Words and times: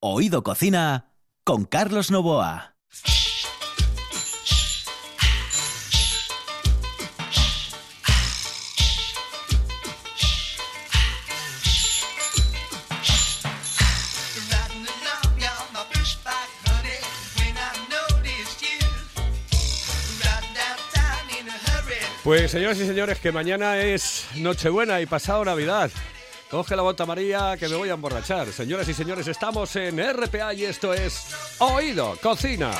Oído 0.00 0.44
Cocina 0.44 1.10
con 1.42 1.64
Carlos 1.64 2.12
Novoa. 2.12 2.76
Pues 22.22 22.50
señoras 22.50 22.78
y 22.78 22.86
señores, 22.86 23.18
que 23.18 23.32
mañana 23.32 23.78
es 23.78 24.26
Nochebuena 24.36 25.00
y 25.00 25.06
pasado 25.06 25.44
Navidad. 25.44 25.90
Coge 26.50 26.74
la 26.74 26.82
bota 26.82 27.04
María 27.04 27.56
que 27.58 27.68
me 27.68 27.76
voy 27.76 27.90
a 27.90 27.94
emborrachar. 27.94 28.50
Señoras 28.52 28.88
y 28.88 28.94
señores, 28.94 29.28
estamos 29.28 29.76
en 29.76 29.98
RPA 29.98 30.54
y 30.54 30.64
esto 30.64 30.94
es 30.94 31.26
Oído 31.58 32.16
Cocina. 32.22 32.72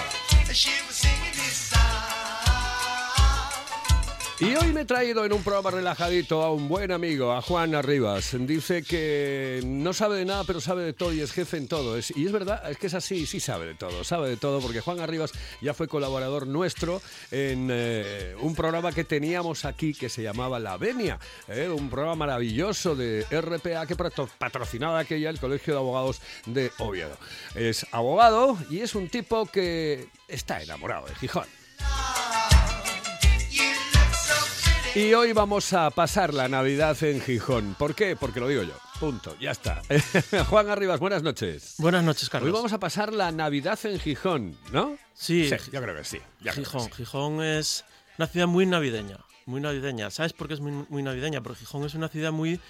Y 4.40 4.54
hoy 4.54 4.72
me 4.72 4.82
he 4.82 4.84
traído 4.84 5.24
en 5.24 5.32
un 5.32 5.42
programa 5.42 5.72
relajadito 5.72 6.44
a 6.44 6.52
un 6.52 6.68
buen 6.68 6.92
amigo, 6.92 7.32
a 7.32 7.42
Juan 7.42 7.74
Arribas. 7.74 8.36
Dice 8.38 8.84
que 8.84 9.60
no 9.64 9.92
sabe 9.92 10.18
de 10.18 10.24
nada, 10.24 10.44
pero 10.44 10.60
sabe 10.60 10.84
de 10.84 10.92
todo 10.92 11.12
y 11.12 11.20
es 11.20 11.32
jefe 11.32 11.56
en 11.56 11.66
todo. 11.66 11.98
y 11.98 12.24
es 12.24 12.30
verdad, 12.30 12.70
es 12.70 12.78
que 12.78 12.86
es 12.86 12.94
así, 12.94 13.26
sí 13.26 13.40
sabe 13.40 13.66
de 13.66 13.74
todo, 13.74 14.04
sabe 14.04 14.28
de 14.28 14.36
todo, 14.36 14.60
porque 14.60 14.80
Juan 14.80 15.00
Arribas 15.00 15.32
ya 15.60 15.74
fue 15.74 15.88
colaborador 15.88 16.46
nuestro 16.46 17.02
en 17.32 17.68
eh, 17.72 18.36
un 18.40 18.54
programa 18.54 18.92
que 18.92 19.02
teníamos 19.02 19.64
aquí 19.64 19.92
que 19.92 20.08
se 20.08 20.22
llamaba 20.22 20.60
La 20.60 20.76
Venia, 20.76 21.18
eh, 21.48 21.68
un 21.68 21.90
programa 21.90 22.14
maravilloso 22.14 22.94
de 22.94 23.26
RPA 23.32 23.88
que 23.88 23.96
patrocinaba 23.96 25.00
aquella 25.00 25.30
el 25.30 25.40
Colegio 25.40 25.74
de 25.74 25.80
Abogados 25.80 26.20
de 26.46 26.70
Oviedo. 26.78 27.18
Es 27.56 27.88
abogado 27.90 28.56
y 28.70 28.82
es 28.82 28.94
un 28.94 29.08
tipo 29.08 29.46
que 29.46 30.06
está 30.28 30.62
enamorado 30.62 31.06
de 31.08 31.16
Gijón. 31.16 31.57
Y 34.94 35.14
hoy 35.14 35.32
vamos 35.32 35.72
a 35.74 35.90
pasar 35.90 36.34
la 36.34 36.48
Navidad 36.48 37.00
en 37.04 37.20
Gijón. 37.20 37.76
¿Por 37.78 37.94
qué? 37.94 38.16
Porque 38.16 38.40
lo 38.40 38.48
digo 38.48 38.62
yo. 38.62 38.74
Punto. 38.98 39.36
Ya 39.38 39.50
está. 39.52 39.82
Juan 40.48 40.70
Arribas, 40.70 40.98
buenas 40.98 41.22
noches. 41.22 41.74
Buenas 41.78 42.02
noches, 42.02 42.28
Carlos. 42.28 42.48
Hoy 42.48 42.52
vamos 42.52 42.72
a 42.72 42.80
pasar 42.80 43.12
la 43.12 43.30
Navidad 43.30 43.78
en 43.84 44.00
Gijón, 44.00 44.56
¿no? 44.72 44.96
Sí. 45.14 45.48
yo 45.72 45.82
creo 45.82 45.94
que 45.94 46.04
sí. 46.04 46.18
Gijón. 46.42 46.90
Gijón 46.90 47.42
es 47.42 47.84
una 48.18 48.26
ciudad 48.26 48.46
muy 48.46 48.66
navideña. 48.66 49.18
Muy 49.46 49.60
navideña. 49.60 50.10
¿Sabes 50.10 50.32
por 50.32 50.48
qué 50.48 50.54
es 50.54 50.60
muy, 50.60 50.86
muy 50.88 51.02
navideña? 51.02 51.42
Porque 51.42 51.60
Gijón 51.60 51.84
es 51.84 51.94
una 51.94 52.08
ciudad 52.08 52.32
muy 52.32 52.60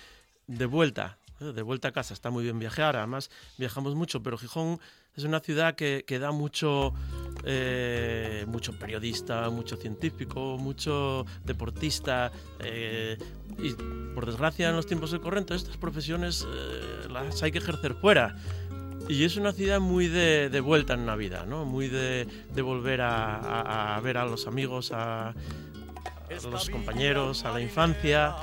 de 0.48 0.66
vuelta. 0.66 1.19
¿eh? 1.41 1.53
De 1.53 1.62
vuelta 1.62 1.88
a 1.88 1.92
casa. 1.92 2.14
Está 2.14 2.30
muy 2.30 2.44
bien 2.44 2.58
viajar. 2.58 2.97
Además, 2.97 3.30
viajamos 3.56 3.94
mucho. 3.94 4.22
Pero 4.22 4.36
Gijón 4.38 4.80
es 5.19 5.24
una 5.24 5.41
ciudad 5.41 5.74
que, 5.74 6.19
da 6.20 6.30
mucho, 6.30 6.94
eh, 7.44 8.44
mucho 8.47 8.78
periodista, 8.78 9.50
mucho 9.50 9.77
científico, 9.77 10.56
mucho 10.58 11.27
deportista. 11.44 12.30
Eh, 12.60 13.19
y 13.58 13.72
por 14.14 14.27
desgracia, 14.27 14.69
en 14.69 14.77
los 14.77 14.86
tiempos 14.86 15.10
de 15.10 15.19
corriente, 15.19 15.56
estas 15.56 15.77
profesiones 15.77 16.47
eh, 16.48 17.08
las 17.10 17.42
hay 17.42 17.50
que 17.50 17.58
ejercer 17.58 17.94
fuera. 17.94 18.36
Y 19.08 19.25
es 19.25 19.36
una 19.36 19.52
ciudad 19.52 19.80
muy 19.80 20.06
de, 20.06 20.60
vuelta 20.60 20.94
en 20.94 21.05
Navidad, 21.05 21.47
¿no? 21.47 21.64
Muy 21.64 21.88
de, 21.88 22.28
de 22.55 22.62
volver 22.62 23.00
a, 23.00 23.97
a, 23.97 24.00
ver 24.00 24.19
a 24.19 24.25
los 24.25 24.47
amigos, 24.47 24.92
a, 24.92 25.34
a 26.30 26.48
los 26.48 26.70
compañeros, 26.70 27.44
a 27.44 27.52
la 27.52 27.60
infancia. 27.60 28.34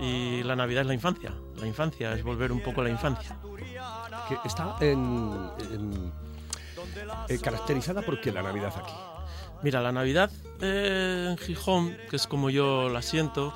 Y 0.00 0.42
la 0.42 0.56
Navidad 0.56 0.82
es 0.82 0.86
la 0.86 0.94
infancia. 0.94 1.32
La 1.56 1.66
infancia 1.66 2.12
es 2.14 2.22
volver 2.22 2.52
un 2.52 2.62
poco 2.62 2.80
a 2.80 2.84
la 2.84 2.90
infancia. 2.90 3.38
Que 4.28 4.36
está 4.44 4.76
en, 4.80 5.50
en 5.72 6.12
eh, 7.28 7.38
caracterizada 7.38 8.02
por 8.02 8.20
qué 8.20 8.32
la 8.32 8.42
Navidad 8.42 8.72
aquí. 8.76 8.92
Mira, 9.62 9.80
la 9.80 9.92
Navidad 9.92 10.30
eh, 10.60 11.28
en 11.30 11.38
Gijón, 11.38 11.96
que 12.08 12.16
es 12.16 12.26
como 12.26 12.50
yo 12.50 12.88
la 12.88 13.02
siento, 13.02 13.52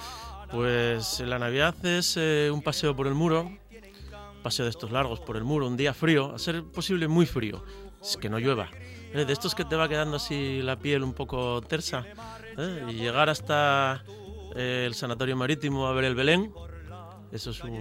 pues 0.50 1.20
la 1.20 1.38
Navidad 1.38 1.74
es 1.84 2.16
eh, 2.16 2.50
un 2.52 2.62
paseo 2.62 2.94
por 2.94 3.06
el 3.06 3.14
muro, 3.14 3.42
un 3.42 4.42
paseo 4.42 4.66
de 4.66 4.70
estos 4.70 4.92
largos 4.92 5.20
por 5.20 5.36
el 5.36 5.44
muro, 5.44 5.66
un 5.66 5.76
día 5.76 5.94
frío, 5.94 6.34
a 6.34 6.38
ser 6.38 6.62
posible 6.62 7.08
muy 7.08 7.26
frío, 7.26 7.64
es 8.02 8.16
que 8.16 8.28
no 8.28 8.38
llueva. 8.38 8.70
de 9.14 9.32
estos 9.32 9.54
que 9.54 9.64
te 9.64 9.76
va 9.76 9.88
quedando 9.88 10.16
así 10.16 10.60
la 10.62 10.78
piel 10.78 11.02
un 11.02 11.14
poco 11.14 11.62
tersa, 11.62 12.04
y 12.88 12.92
llegar 12.94 13.28
hasta 13.28 14.04
el 14.54 14.94
sanatorio 14.94 15.36
marítimo 15.36 15.86
a 15.86 15.92
ver 15.92 16.04
el 16.04 16.14
Belén, 16.14 16.52
eso 17.32 17.50
es 17.50 17.62
un, 17.64 17.72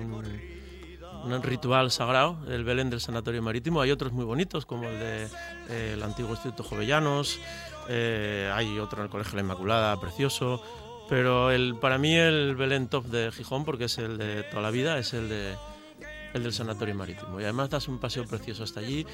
un 1.23 1.43
ritual 1.43 1.91
sagrado, 1.91 2.39
el 2.49 2.63
Belén 2.63 2.89
del 2.89 2.99
Sanatorio 2.99 3.41
Marítimo. 3.41 3.81
Hay 3.81 3.91
otros 3.91 4.11
muy 4.11 4.25
bonitos, 4.25 4.65
como 4.65 4.89
el 4.89 4.99
del 4.99 5.29
de, 5.69 5.95
eh, 5.95 6.03
antiguo 6.03 6.31
Instituto 6.31 6.63
Jovellanos, 6.63 7.39
eh, 7.87 8.51
hay 8.53 8.79
otro 8.79 8.99
en 8.99 9.05
el 9.05 9.09
Colegio 9.09 9.31
de 9.31 9.37
la 9.37 9.41
Inmaculada, 9.43 9.99
precioso. 9.99 10.61
Pero 11.09 11.51
el, 11.51 11.75
para 11.75 11.97
mí 11.97 12.15
el 12.15 12.55
Belén 12.55 12.87
top 12.87 13.05
de 13.05 13.31
Gijón, 13.31 13.65
porque 13.65 13.85
es 13.85 13.97
el 13.97 14.17
de 14.17 14.43
toda 14.43 14.61
la 14.61 14.71
vida, 14.71 14.97
es 14.97 15.13
el, 15.13 15.29
de, 15.29 15.55
el 16.33 16.43
del 16.43 16.53
Sanatorio 16.53 16.95
Marítimo. 16.95 17.39
Y 17.39 17.43
además 17.43 17.69
das 17.69 17.87
un 17.87 17.99
paseo 17.99 18.25
precioso 18.25 18.63
hasta 18.63 18.79
allí 18.79 19.05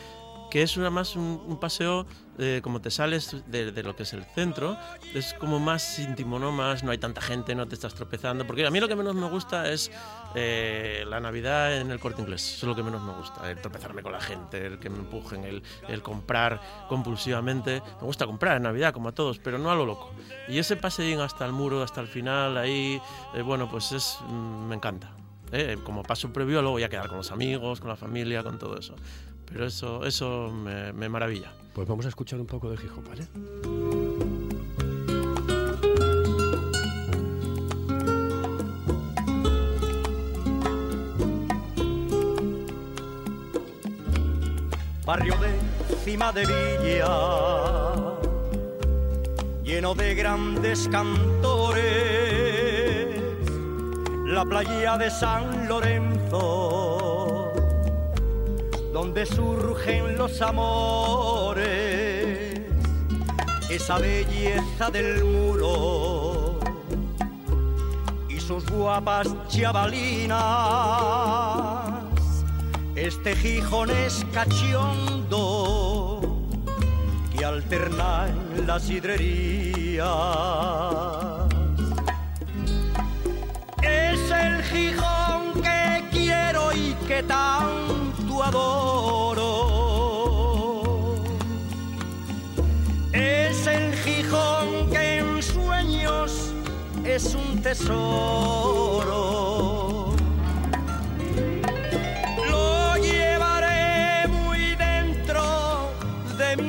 que 0.49 0.61
es 0.63 0.77
una 0.77 0.89
más 0.89 1.15
un, 1.15 1.41
un 1.47 1.59
paseo, 1.59 2.05
eh, 2.37 2.61
como 2.63 2.81
te 2.81 2.89
sales 2.89 3.35
de, 3.47 3.71
de, 3.71 3.83
lo 3.83 3.95
que 3.95 4.03
es 4.03 4.13
el 4.13 4.23
centro, 4.23 4.77
es 5.13 5.33
como 5.33 5.59
más 5.59 5.99
íntimo, 5.99 6.39
¿no? 6.39 6.51
Más, 6.51 6.83
no 6.83 6.91
hay 6.91 6.97
tanta 6.97 7.21
gente, 7.21 7.53
no 7.55 7.67
te 7.67 7.75
estás 7.75 7.93
tropezando. 7.93 8.47
Porque 8.47 8.65
a 8.65 8.71
mí 8.71 8.79
lo 8.79 8.87
que 8.87 8.95
menos 8.95 9.15
me 9.15 9.29
gusta 9.29 9.69
es 9.69 9.91
eh, 10.35 11.03
la 11.07 11.19
Navidad 11.19 11.77
en 11.77 11.91
el 11.91 11.99
corte 11.99 12.21
inglés. 12.21 12.55
Eso 12.55 12.65
es 12.65 12.69
lo 12.69 12.75
que 12.75 12.83
menos 12.83 13.01
me 13.01 13.13
gusta. 13.13 13.49
El 13.49 13.59
tropezarme 13.61 14.01
con 14.01 14.11
la 14.11 14.21
gente, 14.21 14.65
el 14.65 14.79
que 14.79 14.89
me 14.89 14.99
empujen, 14.99 15.43
el, 15.43 15.63
el 15.87 16.01
comprar 16.01 16.61
compulsivamente. 16.87 17.81
Me 17.99 18.05
gusta 18.05 18.25
comprar 18.25 18.57
en 18.57 18.63
Navidad, 18.63 18.93
como 18.93 19.09
a 19.09 19.11
todos, 19.11 19.39
pero 19.39 19.57
no 19.57 19.69
a 19.69 19.75
lo 19.75 19.85
loco. 19.85 20.11
Y 20.47 20.57
ese 20.57 20.75
paseín 20.75 21.19
hasta 21.19 21.45
el 21.45 21.51
muro, 21.51 21.83
hasta 21.83 22.01
el 22.01 22.07
final, 22.07 22.57
ahí, 22.57 23.01
eh, 23.35 23.41
bueno, 23.41 23.69
pues 23.69 23.91
es, 23.91 24.17
mm, 24.27 24.67
me 24.67 24.75
encanta. 24.75 25.11
Eh, 25.51 25.77
como 25.83 26.03
paso 26.03 26.31
previo, 26.31 26.61
luego 26.61 26.73
voy 26.73 26.83
a 26.83 26.89
quedar 26.89 27.07
con 27.07 27.17
los 27.17 27.31
amigos, 27.31 27.79
con 27.79 27.89
la 27.89 27.95
familia, 27.95 28.43
con 28.43 28.59
todo 28.59 28.77
eso. 28.77 28.95
Pero 29.51 29.65
eso, 29.65 30.05
eso 30.05 30.51
me, 30.51 30.93
me 30.93 31.09
maravilla. 31.09 31.51
Pues 31.73 31.87
vamos 31.87 32.05
a 32.05 32.09
escuchar 32.09 32.39
un 32.39 32.47
poco 32.47 32.69
de 32.69 32.77
Gijón, 32.77 33.03
¿vale? 33.05 33.27
barrio 45.09 45.33
de 45.37 45.49
cima 46.05 46.31
de 46.31 46.45
villa, 46.45 47.07
lleno 49.63 49.95
de 49.95 50.13
grandes 50.13 50.87
cantores, 50.87 51.79
la 54.23 54.45
playa 54.45 54.97
de 54.97 55.09
San 55.09 55.67
Lorenzo, 55.67 56.98
donde 58.93 59.25
surgen 59.25 60.17
los 60.17 60.41
amores, 60.41 61.69
esa 63.69 63.97
belleza 63.99 64.89
del 64.91 65.23
muro 65.23 66.59
y 68.27 68.39
sus 68.39 68.69
guapas 68.69 69.27
chavalinas 69.47 70.39
este 72.99 73.33
Gijón 73.33 73.89
es 73.91 74.25
cachondo 74.33 75.39
que 77.31 77.45
alterna 77.45 78.27
en 78.27 78.67
la 78.67 78.77
sidrería. 78.77 80.11
Es 83.81 84.19
el 84.31 84.61
Gijón 84.63 85.61
que 85.61 86.03
quiero 86.11 86.73
y 86.73 86.93
que 87.07 87.23
tanto 87.23 88.08
adoro. 88.43 89.49
Es 93.11 93.67
el 93.67 93.93
Gijón 93.95 94.89
que 94.91 95.17
en 95.19 95.41
sueños 95.41 96.53
es 97.03 97.35
un 97.35 97.61
tesoro. 97.61 98.99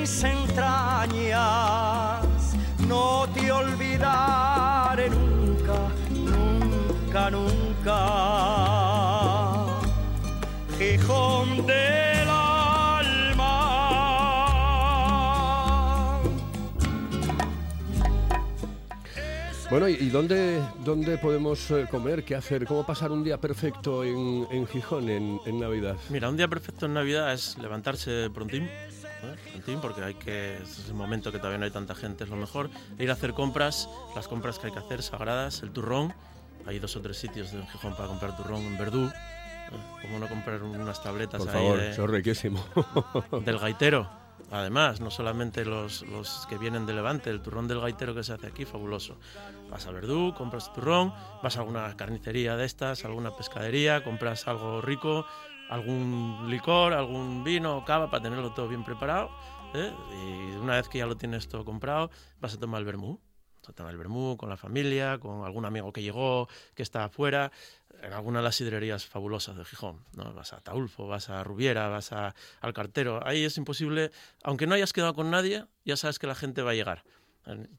mis 0.00 0.23
entrañas, 0.25 1.40
no 2.87 3.26
te 3.34 3.52
olvidaré 3.52 5.11
nunca, 5.11 5.90
nunca, 6.11 7.31
nunca. 7.31 8.69
Gijón 10.80 11.66
del 11.66 12.26
alma. 12.26 13.52
Bueno, 19.68 19.90
¿y 19.90 19.96
y 19.96 20.08
dónde, 20.08 20.62
dónde 20.82 21.18
podemos 21.18 21.70
eh, 21.70 21.86
comer? 21.90 22.24
¿Qué 22.24 22.34
hacer? 22.34 22.64
¿Cómo 22.64 22.86
pasar 22.86 23.12
un 23.12 23.22
día 23.22 23.38
perfecto 23.38 24.04
en, 24.04 24.46
en 24.50 24.66
Gijón 24.66 25.10
en, 25.10 25.38
en 25.44 25.60
Navidad? 25.60 25.96
Mira, 26.08 26.30
un 26.30 26.38
día 26.38 26.48
perfecto 26.48 26.86
en 26.86 26.94
Navidad 26.94 27.30
es 27.34 27.58
levantarse 27.58 28.30
prontín, 28.30 28.62
¿eh? 28.62 29.36
prontín, 29.50 29.82
porque 29.82 30.02
hay 30.02 30.14
que, 30.14 30.62
es 30.62 30.88
el 30.88 30.94
momento 30.94 31.30
que 31.30 31.36
todavía 31.36 31.58
no 31.58 31.66
hay 31.66 31.72
tanta 31.72 31.94
gente, 31.94 32.24
es 32.24 32.30
lo 32.30 32.36
mejor. 32.36 32.70
E 32.98 33.04
ir 33.04 33.10
a 33.10 33.12
hacer 33.12 33.34
compras, 33.34 33.86
las 34.16 34.28
compras 34.28 34.58
que 34.58 34.68
hay 34.68 34.72
que 34.72 34.78
hacer, 34.78 35.02
sagradas, 35.02 35.62
el 35.62 35.72
turrón. 35.72 36.14
Hay 36.66 36.78
dos 36.78 36.96
o 36.96 37.02
tres 37.02 37.18
sitios 37.18 37.52
en 37.52 37.66
Gijón 37.68 37.94
para 37.96 38.08
comprar 38.08 38.34
turrón 38.34 38.62
en 38.62 38.78
Verdú. 38.78 39.10
¿Eh? 39.72 39.99
Como 40.02 40.19
no 40.19 40.28
comprar 40.28 40.62
unas 40.62 41.02
tabletas 41.02 41.38
Por 41.38 41.49
ahí 41.49 41.55
favor, 41.55 41.78
de- 41.78 41.90
eso 41.90 42.05
es 42.05 42.11
riquísimo. 42.11 42.64
del 43.44 43.58
gaitero. 43.58 44.08
Además, 44.52 45.00
no 45.00 45.11
solamente 45.12 45.64
los, 45.64 46.02
los 46.02 46.44
que 46.49 46.58
vienen 46.58 46.84
de 46.84 46.93
Levante, 46.93 47.31
el 47.31 47.40
turrón 47.40 47.69
del 47.69 47.78
gaitero 47.81 48.14
que 48.17 48.25
se 48.25 48.32
hace 48.32 48.49
aquí, 48.49 48.64
fabuloso. 48.64 49.17
Vas 49.70 49.87
a 49.87 49.93
Verdú, 49.93 50.34
compras 50.37 50.72
turrón, 50.72 51.14
vas 51.40 51.56
a 51.56 51.61
alguna 51.61 51.96
carnicería 51.96 52.56
de 52.56 52.64
estas, 52.64 53.05
alguna 53.05 53.31
pescadería, 53.37 54.02
compras 54.02 54.49
algo 54.49 54.81
rico, 54.81 55.25
algún 55.69 56.46
licor, 56.49 56.94
algún 56.94 57.44
vino 57.44 57.84
cava 57.84 58.11
para 58.11 58.25
tenerlo 58.25 58.52
todo 58.52 58.66
bien 58.66 58.82
preparado. 58.82 59.31
¿eh? 59.73 59.93
Y 60.25 60.56
una 60.56 60.75
vez 60.75 60.88
que 60.88 60.99
ya 60.99 61.06
lo 61.06 61.16
tienes 61.16 61.46
todo 61.46 61.64
comprado, 61.64 62.11
vas 62.40 62.55
a 62.55 62.58
tomar 62.58 62.81
el 62.81 62.87
vermú. 62.87 63.20
Tomar 63.72 63.93
el 63.93 63.99
vermú 63.99 64.37
con 64.37 64.49
la 64.49 64.56
familia, 64.56 65.19
con 65.19 65.44
algún 65.44 65.64
amigo 65.64 65.93
que 65.93 66.02
llegó, 66.02 66.49
que 66.75 66.82
está 66.82 67.05
afuera, 67.05 67.50
en 68.02 68.12
alguna 68.12 68.38
de 68.38 68.44
las 68.44 68.56
sidrerías 68.56 69.06
fabulosas 69.06 69.56
de 69.56 69.64
Gijón. 69.64 69.99
¿no? 70.17 70.32
Vas 70.32 70.52
a 70.52 70.61
Taulfo, 70.61 71.06
vas 71.06 71.31
a 71.31 71.44
Rubiera, 71.44 71.88
vas 71.88 72.12
a, 72.12 72.34
al 72.61 72.72
cartero. 72.72 73.26
Ahí 73.26 73.44
es 73.44 73.56
imposible, 73.56 74.11
aunque 74.43 74.67
no 74.67 74.75
hayas 74.75 74.93
quedado 74.93 75.14
con 75.14 75.31
nadie, 75.31 75.64
ya 75.84 75.96
sabes 75.96 76.19
que 76.19 76.26
la 76.26 76.34
gente 76.34 76.62
va 76.62 76.70
a 76.72 76.75
llegar. 76.75 77.05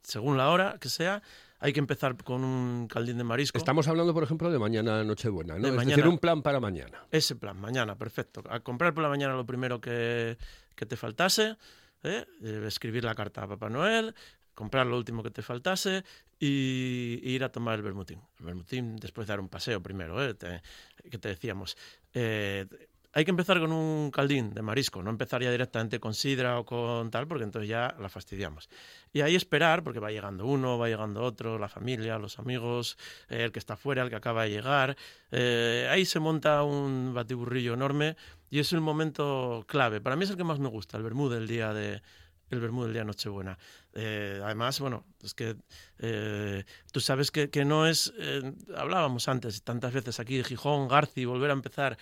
Según 0.03 0.37
la 0.37 0.49
hora 0.49 0.77
que 0.79 0.89
sea, 0.89 1.21
hay 1.59 1.73
que 1.73 1.79
empezar 1.79 2.17
con 2.17 2.43
un 2.43 2.87
caldín 2.87 3.17
de 3.17 3.23
marisco. 3.23 3.57
Estamos 3.57 3.87
hablando, 3.87 4.13
por 4.13 4.23
ejemplo, 4.23 4.51
de 4.51 4.57
mañana 4.57 5.03
Nochebuena, 5.03 5.55
¿no? 5.55 5.61
De 5.61 5.69
es 5.69 5.75
mañana. 5.75 5.95
decir, 5.95 6.07
un 6.07 6.17
plan 6.17 6.41
para 6.41 6.59
mañana. 6.59 7.05
Ese 7.11 7.35
plan, 7.35 7.59
mañana, 7.59 7.95
perfecto. 7.95 8.43
A 8.49 8.61
comprar 8.61 8.93
por 8.93 9.03
la 9.03 9.09
mañana 9.09 9.35
lo 9.35 9.45
primero 9.45 9.79
que, 9.79 10.37
que 10.75 10.85
te 10.87 10.97
faltase, 10.97 11.57
¿eh? 12.03 12.25
Eh, 12.43 12.63
escribir 12.67 13.03
la 13.03 13.13
carta 13.13 13.43
a 13.43 13.47
Papá 13.47 13.69
Noel, 13.69 14.15
comprar 14.53 14.87
lo 14.87 14.97
último 14.97 15.23
que 15.23 15.31
te 15.31 15.41
faltase 15.41 16.03
y, 16.39 17.19
ir 17.23 17.43
a 17.43 17.51
tomar 17.51 17.75
el 17.75 17.81
vermutín. 17.83 18.19
El 18.39 18.45
vermutín 18.45 18.95
después 18.97 19.27
de 19.27 19.31
dar 19.33 19.39
un 19.39 19.49
paseo 19.49 19.81
primero, 19.81 20.23
¿eh? 20.23 20.33
Te- 20.33 20.61
que 21.09 21.17
te 21.17 21.29
decíamos. 21.29 21.77
Eh, 22.13 22.65
hay 23.13 23.25
que 23.25 23.31
empezar 23.31 23.59
con 23.59 23.73
un 23.73 24.09
caldín 24.09 24.53
de 24.53 24.61
marisco, 24.61 25.03
no 25.03 25.09
empezar 25.09 25.43
ya 25.43 25.51
directamente 25.51 25.99
con 25.99 26.13
sidra 26.13 26.57
o 26.59 26.65
con 26.65 27.11
tal, 27.11 27.27
porque 27.27 27.43
entonces 27.43 27.67
ya 27.69 27.93
la 27.99 28.07
fastidiamos. 28.07 28.69
Y 29.11 29.19
ahí 29.19 29.35
esperar, 29.35 29.83
porque 29.83 29.99
va 29.99 30.11
llegando 30.11 30.45
uno, 30.45 30.77
va 30.77 30.87
llegando 30.87 31.21
otro, 31.21 31.59
la 31.59 31.67
familia, 31.67 32.17
los 32.17 32.39
amigos, 32.39 32.97
eh, 33.29 33.43
el 33.43 33.51
que 33.51 33.59
está 33.59 33.75
fuera, 33.75 34.03
el 34.03 34.09
que 34.09 34.15
acaba 34.15 34.43
de 34.43 34.51
llegar. 34.51 34.95
Eh, 35.31 35.87
ahí 35.91 36.05
se 36.05 36.19
monta 36.19 36.63
un 36.63 37.13
batiburrillo 37.13 37.73
enorme 37.73 38.15
y 38.49 38.59
es 38.59 38.71
un 38.71 38.81
momento 38.81 39.65
clave. 39.67 39.99
Para 39.99 40.15
mí 40.15 40.23
es 40.23 40.29
el 40.29 40.37
que 40.37 40.45
más 40.45 40.59
me 40.59 40.69
gusta, 40.69 40.95
el 40.95 41.03
vermú 41.03 41.27
del 41.27 41.47
día 41.47 41.73
de 41.73 42.01
el 42.51 42.59
vermú 42.59 42.83
del 42.83 42.93
día 42.93 43.03
Nochebuena. 43.03 43.57
Eh, 43.93 44.39
además, 44.43 44.79
bueno, 44.79 45.05
es 45.23 45.33
que 45.33 45.55
eh, 45.99 46.63
tú 46.91 46.99
sabes 46.99 47.31
que, 47.31 47.49
que 47.49 47.65
no 47.65 47.87
es, 47.87 48.13
eh, 48.17 48.53
hablábamos 48.75 49.27
antes 49.27 49.63
tantas 49.63 49.93
veces 49.93 50.19
aquí 50.19 50.37
de 50.37 50.43
Gijón, 50.43 50.87
Garci, 50.87 51.25
volver 51.25 51.49
a 51.49 51.53
empezar. 51.53 51.97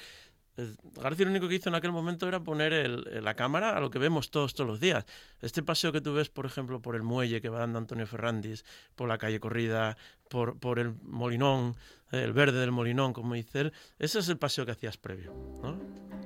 García 0.96 1.26
lo 1.26 1.32
único 1.32 1.48
que 1.48 1.56
hizo 1.56 1.70
en 1.70 1.76
aquel 1.76 1.92
momento 1.92 2.28
era 2.28 2.40
poner 2.40 2.90
la 3.22 3.34
cámara 3.34 3.76
a 3.76 3.80
lo 3.80 3.90
que 3.90 4.00
vemos 4.00 4.32
todos 4.32 4.54
todos 4.54 4.70
los 4.70 4.80
días. 4.80 5.06
Este 5.42 5.64
paseo 5.64 5.92
que 5.92 6.02
tú 6.02 6.14
ves, 6.14 6.30
por 6.30 6.46
ejemplo, 6.46 6.82
por 6.82 6.96
el 6.96 7.04
muelle 7.04 7.42
que 7.42 7.50
va 7.50 7.60
dando 7.60 7.80
Antonio 7.80 8.08
Ferrandis, 8.08 8.66
por 8.96 9.08
la 9.08 9.18
calle 9.18 9.40
Corrida, 9.40 9.98
por, 10.30 10.80
el 10.80 10.94
Molinón, 11.04 11.76
el 12.12 12.34
verde 12.34 12.60
del 12.60 12.72
Molinón, 12.72 13.14
como 13.14 13.34
dice 13.34 13.62
él, 13.62 13.74
ese 13.98 14.20
es 14.20 14.30
el 14.30 14.38
paseo 14.38 14.66
que 14.66 14.72
hacías 14.72 14.98
previo. 14.98 15.34
¿no? 15.64 15.78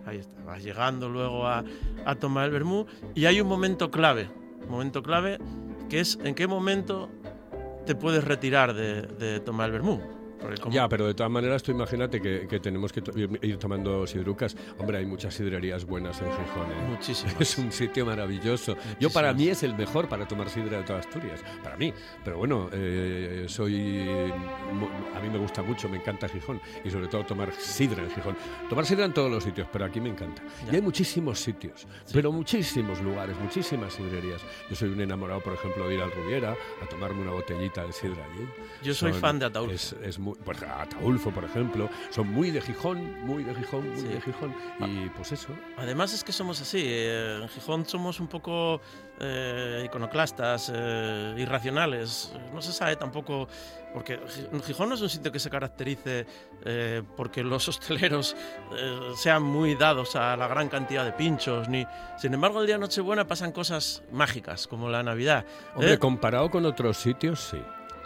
Ahí 0.05 0.17
está, 0.17 0.57
llegando 0.57 1.09
luego 1.09 1.47
a, 1.47 1.63
a 2.05 2.15
tomar 2.15 2.53
el 2.53 2.85
y 3.15 3.25
hay 3.25 3.39
un 3.39 3.47
momento 3.47 3.89
clave, 3.89 4.29
momento 4.67 5.01
clave 5.01 5.39
que 5.89 5.99
es 5.99 6.19
en 6.23 6.35
qué 6.35 6.47
momento 6.47 7.09
te 7.85 7.95
puedes 7.95 8.23
retirar 8.23 8.73
de, 8.73 9.03
de 9.03 9.39
tomar 9.39 9.69
el. 9.73 10.22
Ya, 10.71 10.87
pero 10.89 11.07
de 11.07 11.13
todas 11.13 11.31
maneras, 11.31 11.63
tú 11.63 11.71
imagínate 11.71 12.21
que, 12.21 12.47
que 12.47 12.59
tenemos 12.59 12.91
que 12.91 13.01
to- 13.01 13.11
ir, 13.17 13.57
tomando 13.57 14.05
sidrucas. 14.07 14.55
Hombre, 14.79 14.97
hay 14.99 15.05
muchas 15.05 15.33
sidrerías 15.33 15.85
buenas 15.85 16.19
en 16.21 16.27
Gijón. 16.31 16.71
¿eh? 16.71 16.85
Muchísimas. 16.89 17.39
Es 17.41 17.57
un 17.57 17.71
sitio 17.71 18.05
maravilloso. 18.05 18.75
Yo 18.99 19.09
para 19.09 19.33
mí 19.33 19.47
es 19.49 19.63
el 19.63 19.75
mejor 19.75 20.07
para 20.09 20.27
tomar 20.27 20.49
sidra 20.49 20.77
de 20.79 20.83
toda 20.83 20.99
Asturias, 20.99 21.41
para 21.63 21.77
mí. 21.77 21.93
Pero 22.23 22.37
bueno, 22.37 22.69
eh, 22.73 23.45
soy 23.47 24.01
a 25.15 25.19
mí 25.21 25.29
me 25.29 25.37
gusta 25.37 25.61
mucho, 25.61 25.87
me 25.89 25.97
encanta 25.97 26.27
Gijón 26.27 26.59
y 26.83 26.89
sobre 26.89 27.07
todo 27.07 27.25
tomar 27.25 27.51
sidra 27.53 28.03
en 28.03 28.11
Gijón. 28.11 28.35
Tomar 28.69 28.85
sidra 28.85 29.05
en 29.05 29.13
todos 29.13 29.31
los 29.31 29.43
sitios, 29.43 29.67
pero 29.71 29.85
aquí 29.85 29.99
me 30.01 30.09
encanta. 30.09 30.41
Y 30.71 30.75
hay 30.75 30.81
muchísimos 30.81 31.39
sitios, 31.39 31.87
pero 32.11 32.31
muchísimos 32.31 33.01
lugares, 33.01 33.35
muchísimas 33.39 33.93
sidrerías. 33.93 34.41
Yo 34.69 34.75
soy 34.75 34.89
un 34.89 35.01
enamorado, 35.01 35.41
por 35.41 35.53
ejemplo, 35.53 35.87
de 35.87 35.95
ir 35.95 36.01
al 36.01 36.11
Rubiera 36.11 36.55
a 36.81 36.85
tomarme 36.87 37.21
una 37.21 37.31
botellita 37.31 37.85
de 37.85 37.93
sidra 37.93 38.23
allí. 38.25 38.47
Yo 38.83 38.93
soy 38.93 39.11
Son- 39.11 39.21
fan 39.21 39.39
de 39.39 39.45
Ataulfo. 39.45 39.73
Es, 39.73 39.93
es 40.03 40.19
muy, 40.19 40.32
pues, 40.43 40.61
Ataulfo, 40.63 41.31
por 41.31 41.43
ejemplo, 41.43 41.89
son 42.09 42.27
muy 42.31 42.51
de 42.51 42.61
Gijón, 42.61 43.25
muy 43.25 43.43
de 43.43 43.53
Gijón, 43.55 43.89
muy 43.89 43.97
Sí. 44.01 44.07
de 44.07 44.21
Gijón. 44.21 44.55
Y 44.81 45.09
pues 45.09 45.31
eso. 45.31 45.49
Además 45.77 46.13
es 46.13 46.23
que 46.23 46.31
somos 46.31 46.61
así, 46.61 46.81
eh, 46.83 47.39
en 47.41 47.49
Gijón 47.49 47.85
somos 47.85 48.19
un 48.19 48.27
poco 48.27 48.81
eh, 49.19 49.83
iconoclastas, 49.85 50.71
eh, 50.73 51.35
irracionales, 51.37 52.33
no 52.53 52.61
se 52.61 52.73
sabe 52.73 52.95
tampoco, 52.95 53.47
porque 53.93 54.17
Gi- 54.27 54.61
Gijón 54.63 54.89
no 54.89 54.95
es 54.95 55.01
un 55.01 55.09
sitio 55.09 55.31
que 55.31 55.39
se 55.39 55.49
caracterice 55.51 56.25
eh, 56.65 57.03
porque 57.15 57.43
los 57.43 57.67
hosteleros 57.69 58.35
eh, 58.75 58.99
sean 59.15 59.43
muy 59.43 59.75
dados 59.75 60.15
a 60.15 60.35
la 60.35 60.47
gran 60.47 60.67
cantidad 60.67 61.05
de 61.05 61.11
pinchos, 61.13 61.69
ni 61.69 61.85
sin 62.17 62.33
embargo 62.33 62.59
el 62.61 62.65
día 62.65 62.75
de 62.75 62.79
Nochebuena 62.81 63.27
pasan 63.27 63.51
cosas 63.51 64.03
mágicas, 64.11 64.67
como 64.67 64.89
la 64.89 65.03
Navidad. 65.03 65.45
Hombre, 65.75 65.99
comparado 65.99 66.49
con 66.49 66.65
otros 66.65 66.97
sitios, 66.97 67.39
sí. 67.51 67.61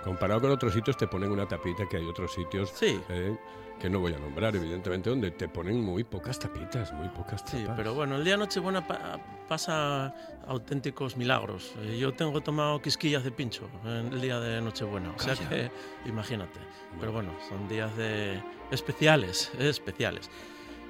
Comparado 0.07 0.39
con 0.39 0.51
otros 0.51 0.73
sitios 0.73 0.95
te 0.95 1.05
ponen 1.05 1.29
una 1.31 1.45
tapita 1.45 1.83
que 1.89 1.97
hay 1.97 2.05
otros 2.05 2.33
sitios 2.33 2.69
Sí. 2.73 2.97
eh, 3.09 3.35
que 3.77 3.89
no 3.89 3.99
voy 3.99 4.13
a 4.13 4.17
nombrar, 4.17 4.55
evidentemente, 4.55 5.09
donde 5.09 5.31
te 5.31 5.49
ponen 5.49 5.81
muy 5.81 6.03
pocas 6.05 6.39
tapitas, 6.39 6.93
muy 6.93 7.09
pocas 7.09 7.43
tapas. 7.43 7.59
Sí, 7.59 7.67
pero 7.75 7.93
bueno, 7.93 8.15
el 8.15 8.23
día 8.23 8.33
de 8.33 8.37
Nochebuena 8.39 8.87
pa- 8.87 9.19
pasa 9.49 10.15
auténticos 10.47 11.17
milagros. 11.17 11.73
Eh, 11.81 11.97
Yo 11.99 12.13
tengo 12.13 12.39
tomado 12.41 12.81
quisquillas 12.81 13.23
de 13.25 13.31
pincho 13.31 13.69
en 13.83 14.13
el 14.13 14.21
día 14.21 14.39
de 14.39 14.61
Nochebuena, 14.61 15.11
o 15.15 15.19
sea 15.19 15.35
Calla. 15.35 15.49
que 15.49 15.71
imagínate. 16.05 16.59
Pero 17.01 17.11
bueno, 17.11 17.33
son 17.49 17.67
días 17.67 17.95
de 17.97 18.41
especiales, 18.71 19.51
eh, 19.59 19.67
especiales. 19.69 20.29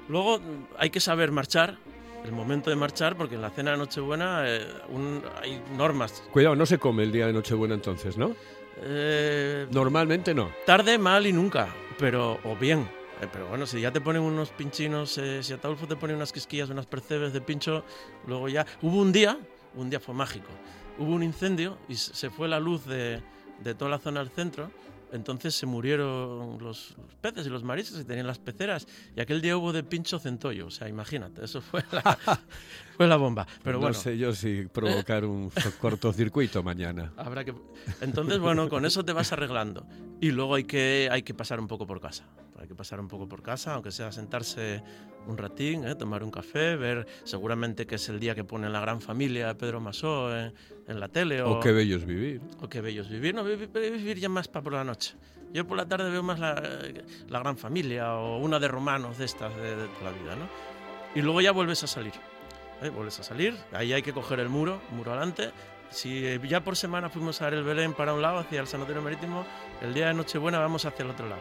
Luego 0.08 0.38
mm, 0.38 0.42
hay 0.78 0.90
que 0.90 1.00
saber 1.00 1.32
marchar, 1.32 1.76
el 2.24 2.32
momento 2.32 2.70
de 2.70 2.76
marchar, 2.76 3.16
porque 3.16 3.34
en 3.34 3.42
la 3.42 3.50
cena 3.50 3.72
de 3.72 3.76
Nochebuena 3.78 4.44
eh, 4.46 4.66
un- 4.88 5.22
hay 5.42 5.60
normas. 5.76 6.22
Cuidado, 6.32 6.54
no 6.56 6.64
se 6.66 6.78
come 6.78 7.02
el 7.02 7.12
día 7.12 7.26
de 7.26 7.32
Nochebuena 7.32 7.74
entonces, 7.74 8.16
¿no? 8.16 8.34
Eh, 8.82 9.66
Normalmente 9.70 10.34
no. 10.34 10.50
Tarde, 10.66 10.98
mal 10.98 11.26
y 11.26 11.32
nunca, 11.32 11.68
pero 11.98 12.38
o 12.44 12.56
bien. 12.56 12.88
Eh, 13.20 13.26
Pero 13.32 13.48
bueno, 13.48 13.66
si 13.66 13.80
ya 13.80 13.92
te 13.92 14.00
ponen 14.00 14.22
unos 14.22 14.50
pinchinos, 14.50 15.18
eh, 15.18 15.42
si 15.42 15.52
Ataulfo 15.52 15.86
te 15.88 15.96
pone 15.96 16.14
unas 16.14 16.32
quisquillas, 16.32 16.70
unas 16.70 16.86
percebes 16.86 17.32
de 17.32 17.40
pincho, 17.40 17.84
luego 18.26 18.48
ya... 18.48 18.64
Hubo 18.82 19.00
un 19.00 19.10
día, 19.12 19.38
un 19.74 19.90
día 19.90 19.98
fue 19.98 20.14
mágico, 20.14 20.46
hubo 20.98 21.12
un 21.14 21.22
incendio 21.24 21.78
y 21.88 21.96
se 21.96 22.14
se 22.14 22.30
fue 22.30 22.46
la 22.48 22.60
luz 22.60 22.84
de, 22.86 23.20
de 23.64 23.74
toda 23.74 23.90
la 23.90 23.98
zona 23.98 24.20
del 24.20 24.30
centro, 24.30 24.70
entonces 25.12 25.54
se 25.54 25.66
murieron 25.66 26.58
los, 26.60 26.94
peces 27.20 27.46
y 27.46 27.50
los 27.50 27.64
mariscos 27.64 27.98
que 27.98 28.04
tenían 28.04 28.26
las 28.26 28.38
peceras 28.38 28.86
y 29.16 29.20
aquel 29.20 29.40
día 29.40 29.56
hubo 29.56 29.72
de 29.72 29.82
pincho 29.82 30.18
centollo, 30.18 30.66
o 30.66 30.70
sea, 30.70 30.88
imagínate, 30.88 31.44
eso 31.44 31.60
fue 31.60 31.84
la, 31.92 32.18
fue 32.96 33.06
la 33.06 33.16
bomba. 33.16 33.46
Pero 33.62 33.76
no 33.76 33.82
bueno, 33.82 33.94
sé 33.94 34.18
yo 34.18 34.34
si 34.34 34.66
provocar 34.72 35.24
un 35.24 35.50
cortocircuito 35.80 36.62
mañana. 36.62 37.12
Habrá 37.16 37.44
que... 37.44 37.54
Entonces, 38.00 38.38
bueno, 38.38 38.68
con 38.68 38.84
eso 38.84 39.04
te 39.04 39.12
vas 39.12 39.32
arreglando. 39.32 39.86
Y 40.20 40.30
luego 40.30 40.54
hay 40.54 40.64
que, 40.64 41.08
hay 41.10 41.22
que 41.22 41.34
pasar 41.34 41.60
un 41.60 41.68
poco 41.68 41.86
por 41.86 42.00
casa. 42.00 42.24
Hay 42.60 42.66
que 42.68 42.74
pasar 42.74 42.98
un 43.00 43.08
poco 43.08 43.28
por 43.28 43.42
casa, 43.42 43.74
aunque 43.74 43.90
sea 43.92 44.10
sentarse 44.10 44.82
un 45.26 45.36
ratín, 45.38 45.86
¿eh? 45.86 45.94
tomar 45.94 46.24
un 46.24 46.30
café, 46.30 46.76
ver 46.76 47.06
seguramente 47.24 47.86
que 47.86 47.94
es 47.96 48.08
el 48.08 48.18
día 48.18 48.34
que 48.34 48.44
pone 48.44 48.68
la 48.68 48.80
gran 48.80 49.00
familia 49.00 49.48
de 49.48 49.54
Pedro 49.54 49.80
Masó 49.80 50.36
en, 50.36 50.52
en 50.88 51.00
la 51.00 51.08
tele. 51.08 51.42
O, 51.42 51.58
O 51.58 51.60
qué 51.60 51.72
bello 51.72 51.96
es 51.96 52.04
vivir. 52.06 52.40
o 52.60 52.68
qué 52.68 52.80
bellos 52.80 53.08
vivir. 53.08 53.34
No, 53.34 53.44
vi- 53.44 53.56
vi- 53.56 53.66
vivir 53.90 54.18
ya 54.18 54.28
más 54.28 54.48
para 54.48 54.62
por 54.64 54.72
la 54.72 54.84
noche. 54.84 55.14
Yo 55.52 55.66
por 55.66 55.76
la 55.76 55.86
tarde 55.86 56.10
veo 56.10 56.22
más 56.22 56.38
la, 56.38 56.60
la 57.28 57.38
gran 57.38 57.56
familia 57.56 58.14
o 58.14 58.38
una 58.38 58.58
de 58.58 58.68
romanos 58.68 59.16
de 59.18 59.24
estas 59.24 59.54
de, 59.56 59.76
de 59.76 59.86
la 60.04 60.10
vida, 60.10 60.36
¿no? 60.36 60.48
Y 61.14 61.22
luego 61.22 61.40
ya 61.40 61.52
vuelves 61.52 61.82
a 61.84 61.86
salir. 61.86 62.12
¿eh? 62.82 62.90
Vuelves 62.90 63.18
a 63.20 63.22
salir, 63.22 63.56
ahí 63.72 63.92
hay 63.92 64.02
que 64.02 64.12
coger 64.12 64.40
el 64.40 64.48
muro, 64.48 64.80
muro 64.90 65.12
adelante. 65.12 65.50
Si 65.90 66.38
ya 66.46 66.62
por 66.62 66.76
semana 66.76 67.08
fuimos 67.08 67.40
a 67.40 67.46
ver 67.46 67.54
el 67.54 67.64
Belén 67.64 67.94
para 67.94 68.12
un 68.12 68.20
lado, 68.20 68.36
hacia 68.38 68.60
el 68.60 68.66
Sanatorio 68.66 69.00
Marítimo, 69.00 69.46
el 69.80 69.94
día 69.94 70.08
de 70.08 70.14
Nochebuena 70.14 70.58
vamos 70.58 70.84
hacia 70.84 71.02
el 71.02 71.10
otro 71.12 71.26
lado. 71.28 71.40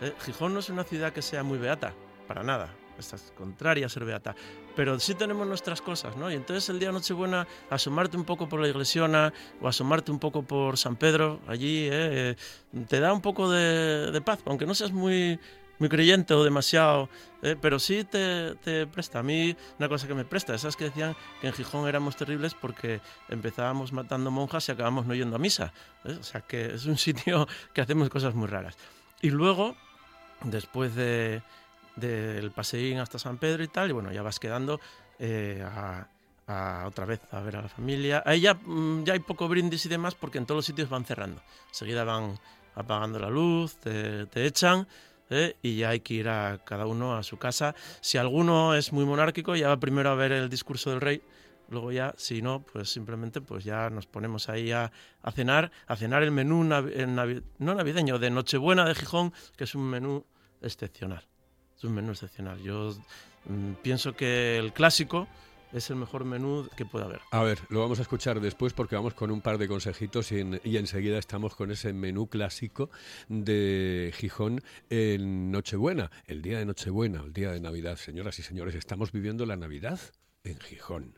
¿Eh? 0.00 0.12
Gijón 0.20 0.54
no 0.54 0.60
es 0.60 0.68
una 0.68 0.84
ciudad 0.84 1.12
que 1.12 1.22
sea 1.22 1.42
muy 1.42 1.58
beata, 1.58 1.94
para 2.26 2.42
nada. 2.42 2.74
estás 2.98 3.32
contraria 3.36 3.86
a 3.86 3.88
ser 3.88 4.04
beata, 4.04 4.34
pero 4.74 4.98
sí 4.98 5.14
tenemos 5.14 5.46
nuestras 5.46 5.80
cosas, 5.80 6.16
¿no? 6.16 6.30
Y 6.30 6.34
entonces 6.34 6.68
el 6.68 6.80
día 6.80 6.90
Nochebuena, 6.90 7.46
asomarte 7.70 8.16
un 8.16 8.24
poco 8.24 8.48
por 8.48 8.60
la 8.60 8.68
iglesiona 8.68 9.32
o 9.60 9.68
asomarte 9.68 10.10
un 10.10 10.18
poco 10.18 10.42
por 10.42 10.76
San 10.76 10.96
Pedro, 10.96 11.40
allí, 11.46 11.88
¿eh? 11.90 12.36
Te 12.88 13.00
da 13.00 13.12
un 13.12 13.20
poco 13.20 13.50
de, 13.50 14.10
de 14.10 14.20
paz, 14.20 14.40
aunque 14.46 14.66
no 14.66 14.74
seas 14.74 14.92
muy 14.92 15.38
muy 15.78 15.88
creyente 15.88 16.34
o 16.34 16.44
demasiado, 16.44 17.08
eh, 17.42 17.56
pero 17.60 17.78
sí 17.78 18.04
te, 18.04 18.54
te, 18.56 18.86
presta. 18.86 19.20
A 19.20 19.22
mí 19.22 19.56
una 19.78 19.88
cosa 19.88 20.06
que 20.06 20.14
me 20.14 20.24
presta, 20.24 20.54
esas 20.54 20.76
que 20.76 20.84
decían 20.84 21.16
que 21.40 21.48
en 21.48 21.52
Gijón 21.52 21.88
éramos 21.88 22.16
terribles 22.16 22.54
porque 22.54 23.00
empezábamos 23.28 23.92
matando 23.92 24.30
monjas 24.30 24.68
y 24.68 24.72
acabamos 24.72 25.06
no 25.06 25.14
yendo 25.14 25.36
a 25.36 25.38
misa. 25.38 25.72
O 26.04 26.22
sea 26.22 26.40
que 26.42 26.74
es 26.74 26.86
un 26.86 26.98
sitio 26.98 27.46
que 27.72 27.80
hacemos 27.80 28.08
cosas 28.08 28.34
muy 28.34 28.48
raras. 28.48 28.76
Y 29.20 29.30
luego, 29.30 29.76
después 30.44 30.94
de 30.94 31.42
del 31.98 32.50
paseín 32.52 32.98
hasta 32.98 33.18
San 33.18 33.38
Pedro 33.38 33.62
y 33.62 33.68
tal, 33.68 33.90
y 33.90 33.92
bueno, 33.92 34.12
ya 34.12 34.22
vas 34.22 34.38
quedando 34.38 34.80
eh, 35.18 35.64
a, 35.64 36.06
otra 36.86 37.04
vez 37.04 37.20
a 37.32 37.40
ver 37.40 37.56
a 37.56 37.62
la 37.62 37.68
familia. 37.68 38.22
Ahí 38.24 38.40
ya, 38.40 38.54
mm, 38.54 39.04
ya 39.04 39.12
hay 39.12 39.18
poco 39.18 39.48
brindis 39.48 39.84
y 39.86 39.88
demás 39.88 40.14
porque 40.14 40.38
en 40.38 40.46
todos 40.46 40.58
los 40.58 40.64
sitios 40.64 40.88
van 40.88 41.04
cerrando. 41.04 41.42
Enseguida 41.68 42.04
van 42.04 42.38
apagando 42.74 43.18
la 43.18 43.28
luz, 43.28 43.76
te, 43.76 44.26
te 44.26 44.46
echan 44.46 44.86
¿eh? 45.30 45.56
y 45.62 45.76
ya 45.76 45.90
hay 45.90 46.00
que 46.00 46.14
ir 46.14 46.28
a 46.28 46.58
cada 46.64 46.86
uno 46.86 47.16
a 47.16 47.22
su 47.22 47.36
casa. 47.36 47.74
Si 48.00 48.16
alguno 48.16 48.74
es 48.74 48.92
muy 48.92 49.04
monárquico, 49.04 49.56
ya 49.56 49.68
va 49.68 49.78
primero 49.78 50.10
a 50.10 50.14
ver 50.14 50.32
el 50.32 50.48
discurso 50.48 50.90
del 50.90 51.00
rey. 51.00 51.22
Luego 51.68 51.92
ya, 51.92 52.14
si 52.16 52.40
no, 52.40 52.62
pues 52.62 52.90
simplemente 52.90 53.40
pues 53.40 53.64
ya 53.64 53.90
nos 53.90 54.06
ponemos 54.06 54.48
ahí 54.48 54.72
a, 54.72 54.90
cenar, 55.34 55.70
a 55.86 55.96
cenar 55.96 56.22
el 56.22 56.30
menú 56.30 56.64
navi 56.64 57.42
no 57.58 57.74
navideño, 57.74 58.18
de 58.18 58.30
Nochebuena 58.30 58.86
de 58.86 58.94
Gijón, 58.94 59.32
que 59.56 59.64
es 59.64 59.74
un 59.74 59.82
menú 59.82 60.24
excepcional. 60.62 61.26
Es 61.76 61.84
un 61.84 61.94
menú 61.94 62.12
excepcional. 62.12 62.58
Yo 62.60 62.96
mmm, 63.44 63.74
pienso 63.82 64.14
que 64.14 64.56
el 64.56 64.72
clásico, 64.72 65.28
es 65.72 65.90
el 65.90 65.96
mejor 65.96 66.24
menú 66.24 66.68
que 66.76 66.86
pueda 66.86 67.06
haber. 67.06 67.20
A 67.30 67.42
ver, 67.42 67.58
lo 67.68 67.80
vamos 67.80 67.98
a 67.98 68.02
escuchar 68.02 68.40
después 68.40 68.72
porque 68.72 68.96
vamos 68.96 69.14
con 69.14 69.30
un 69.30 69.40
par 69.40 69.58
de 69.58 69.68
consejitos 69.68 70.32
y, 70.32 70.40
en, 70.40 70.60
y 70.64 70.76
enseguida 70.76 71.18
estamos 71.18 71.54
con 71.54 71.70
ese 71.70 71.92
menú 71.92 72.28
clásico 72.28 72.90
de 73.28 74.12
Gijón 74.16 74.62
en 74.88 75.50
Nochebuena, 75.50 76.10
el 76.26 76.42
día 76.42 76.58
de 76.58 76.66
Nochebuena, 76.66 77.20
el 77.20 77.32
día 77.32 77.52
de 77.52 77.60
Navidad. 77.60 77.96
Señoras 77.96 78.38
y 78.38 78.42
señores, 78.42 78.74
estamos 78.74 79.12
viviendo 79.12 79.46
la 79.46 79.56
Navidad 79.56 80.00
en 80.44 80.58
Gijón. 80.58 81.17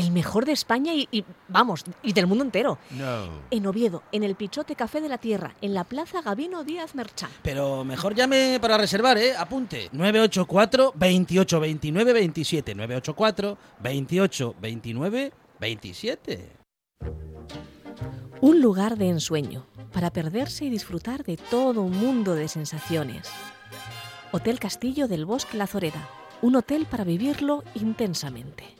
El 0.00 0.12
mejor 0.12 0.46
de 0.46 0.52
España 0.52 0.94
y, 0.94 1.08
y, 1.10 1.24
vamos, 1.48 1.84
y 2.02 2.12
del 2.12 2.26
mundo 2.26 2.44
entero. 2.44 2.78
No. 2.90 3.28
En 3.50 3.66
Oviedo, 3.66 4.02
en 4.12 4.24
el 4.24 4.34
Pichote 4.34 4.74
Café 4.74 5.00
de 5.00 5.08
la 5.08 5.18
Tierra, 5.18 5.54
en 5.60 5.74
la 5.74 5.84
Plaza 5.84 6.22
Gabino 6.22 6.64
Díaz 6.64 6.94
Merchán. 6.94 7.30
Pero 7.42 7.84
mejor 7.84 8.14
llame 8.14 8.58
para 8.60 8.78
reservar, 8.78 9.18
¿eh? 9.18 9.36
Apunte. 9.36 9.88
984 9.92 10.94
28 10.96 11.60
29 11.60 12.12
27. 12.12 12.74
984 12.74 13.58
28 13.80 14.54
29 14.60 15.32
27. 15.60 16.48
Un 18.40 18.62
lugar 18.62 18.96
de 18.96 19.10
ensueño, 19.10 19.66
para 19.92 20.10
perderse 20.10 20.64
y 20.64 20.70
disfrutar 20.70 21.24
de 21.24 21.36
todo 21.36 21.82
un 21.82 21.98
mundo 21.98 22.34
de 22.34 22.48
sensaciones. 22.48 23.28
Hotel 24.32 24.58
Castillo 24.58 25.08
del 25.08 25.26
Bosque 25.26 25.58
La 25.58 25.66
Zoreda, 25.66 26.08
un 26.40 26.56
hotel 26.56 26.86
para 26.86 27.04
vivirlo 27.04 27.64
intensamente. 27.74 28.79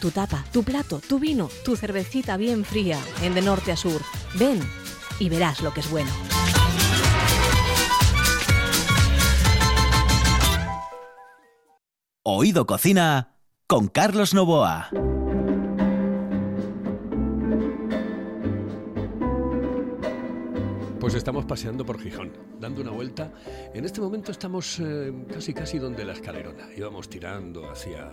Tu 0.00 0.10
tapa, 0.10 0.44
tu 0.52 0.62
plato, 0.62 1.00
tu 1.00 1.18
vino, 1.18 1.48
tu 1.64 1.76
cervecita 1.76 2.36
bien 2.36 2.64
fría, 2.64 2.98
en 3.22 3.34
de 3.34 3.42
norte 3.42 3.72
a 3.72 3.76
sur. 3.76 4.02
Ven 4.34 4.60
y 5.18 5.28
verás 5.28 5.62
lo 5.62 5.72
que 5.72 5.80
es 5.80 5.90
bueno. 5.90 6.10
Oído 12.22 12.66
Cocina 12.66 13.36
con 13.66 13.88
Carlos 13.88 14.34
Novoa. 14.34 14.90
Pues 21.06 21.14
estamos 21.14 21.44
paseando 21.44 21.86
por 21.86 22.00
Gijón, 22.00 22.32
dando 22.58 22.80
una 22.80 22.90
vuelta. 22.90 23.32
En 23.72 23.84
este 23.84 24.00
momento 24.00 24.32
estamos 24.32 24.80
eh, 24.80 25.12
casi 25.32 25.54
casi 25.54 25.78
donde 25.78 26.04
la 26.04 26.14
escalerona. 26.14 26.68
Íbamos 26.76 27.08
tirando 27.08 27.70
hacia 27.70 28.10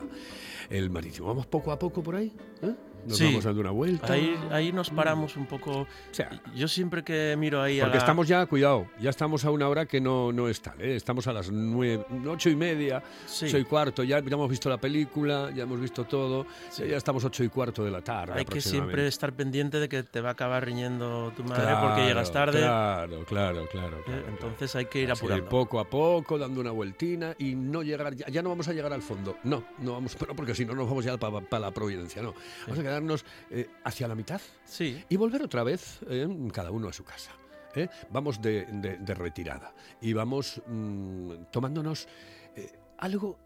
el 0.69 0.91
marítimo. 0.91 1.25
Vamos 1.25 1.47
poco 1.47 1.71
a 1.71 1.79
poco 1.79 2.03
por 2.03 2.15
ahí. 2.15 2.31
¿eh? 2.61 2.75
Nos 3.05 3.17
Sí. 3.17 3.25
vamos 3.25 3.43
dando 3.43 3.61
una 3.61 3.71
vuelta. 3.71 4.13
Ahí, 4.13 4.35
ahí 4.51 4.71
nos 4.71 4.89
paramos 4.89 5.35
un 5.35 5.45
poco. 5.45 5.81
O 5.81 5.87
sea, 6.11 6.29
Yo 6.55 6.67
siempre 6.67 7.03
que 7.03 7.35
miro 7.37 7.61
ahí 7.61 7.79
a 7.79 7.83
porque 7.83 7.97
la- 7.97 8.03
estamos 8.03 8.27
ya, 8.27 8.45
cuidado, 8.45 8.87
ya 8.99 9.09
estamos 9.09 9.43
a 9.45 9.51
una 9.51 9.67
hora 9.67 9.85
que 9.85 9.99
no, 9.99 10.31
no 10.31 10.47
es 10.47 10.61
tal. 10.61 10.79
¿eh? 10.81 10.95
Estamos 10.95 11.27
a 11.27 11.33
las 11.33 11.51
nueve, 11.51 12.05
ocho 12.27 12.49
y 12.49 12.55
media, 12.55 13.03
Sí. 13.25 13.45
ocho 13.47 13.57
y 13.57 13.65
cuarto. 13.65 14.03
Ya, 14.03 14.19
ya 14.19 14.33
hemos 14.33 14.49
visto 14.49 14.69
la 14.69 14.77
película, 14.77 15.49
ya 15.53 15.63
hemos 15.63 15.79
visto 15.81 16.05
todo. 16.05 16.45
Sí. 16.69 16.83
Ya 16.87 16.97
estamos 16.97 17.23
ocho 17.25 17.43
y 17.43 17.49
cuarto 17.49 17.83
de 17.83 17.91
la 17.91 18.01
tarde. 18.01 18.33
Hay 18.39 18.45
que 18.45 18.61
siempre 18.61 19.07
estar 19.07 19.33
pendiente 19.33 19.79
de 19.79 19.89
que 19.89 20.03
te 20.03 20.21
va 20.21 20.29
a 20.29 20.31
acabar 20.33 20.65
riñendo 20.65 21.31
tu 21.35 21.43
madre 21.43 21.63
Claro, 21.63 21.87
porque 21.87 22.05
llegas 22.05 22.31
tarde. 22.31 22.59
Claro, 22.59 23.25
claro, 23.25 23.67
claro. 23.71 23.97
¿eh? 23.99 24.03
claro, 24.05 24.27
Entonces 24.29 24.75
hay 24.75 24.85
que 24.85 25.01
ir 25.01 25.11
Así 25.11 25.19
apurando. 25.25 25.49
poco 25.49 25.79
a 25.79 25.89
poco, 25.89 26.37
dando 26.37 26.61
una 26.61 26.71
vueltina 26.71 27.35
y 27.37 27.55
no 27.55 27.81
llegar, 27.83 28.15
ya, 28.15 28.27
ya 28.27 28.41
no 28.41 28.49
vamos 28.49 28.67
a 28.67 28.73
llegar 28.73 28.93
al 28.93 29.01
fondo. 29.01 29.37
No, 29.43 29.63
no 29.79 29.93
vamos, 29.93 30.15
pero 30.19 30.35
porque 30.35 30.55
si 30.55 30.65
no 30.65 30.73
nos 30.73 30.87
vamos 30.87 31.03
ya 31.05 31.17
para 31.17 31.59
la 31.59 31.71
Providencia, 31.71 32.21
no. 32.21 32.33
Vamos 32.67 32.79
a 32.79 32.83
quedarnos 32.93 33.25
eh, 33.49 33.69
hacia 33.83 34.07
la 34.07 34.15
mitad 34.15 34.39
Sí, 34.65 35.03
y 35.09 35.15
volver 35.17 35.41
otra 35.43 35.63
vez 35.63 35.99
eh, 36.09 36.27
cada 36.53 36.71
uno 36.71 36.87
a 36.89 36.93
su 36.93 37.03
casa. 37.03 37.31
¿eh? 37.75 37.89
Vamos 38.11 38.41
de, 38.41 38.65
de- 38.65 38.97
de 38.97 39.13
retirada 39.15 39.73
y 40.01 40.13
vamos 40.13 40.61
mm, 40.67 41.45
tomándonos 41.51 42.07
eh, 42.55 42.71
algo 42.99 43.37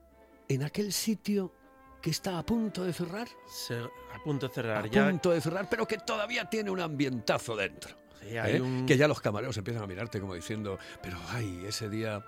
en 0.49 0.63
aquel 0.63 0.91
sitio 0.91 1.53
que 2.01 2.09
está 2.11 2.37
a 2.37 2.45
punto 2.45 2.83
de 2.83 2.93
cerrar, 2.93 3.27
se- 3.49 3.79
a 3.79 4.23
punto 4.23 4.47
de 4.49 4.53
cerrar. 4.53 4.83
a 4.85 4.87
ya, 4.87 5.07
punto 5.09 5.31
de 5.31 5.41
cerrar, 5.41 5.67
pero 5.69 5.87
que 5.87 5.97
todavía 5.97 6.45
tiene 6.49 6.69
un 6.69 6.79
ambientazo 6.81 7.55
dentro. 7.55 7.95
sí, 8.19 8.27
¿eh? 8.31 8.61
un- 8.61 8.85
Que 8.85 8.97
ya 8.97 9.07
los 9.07 9.21
camareros 9.21 9.55
empiezan 9.57 9.83
a 9.83 9.87
mirarte 9.87 10.19
como 10.19 10.33
diciendo, 10.35 10.77
pero 11.01 11.17
ay, 11.29 11.63
ese 11.65 11.89
día, 11.89 12.23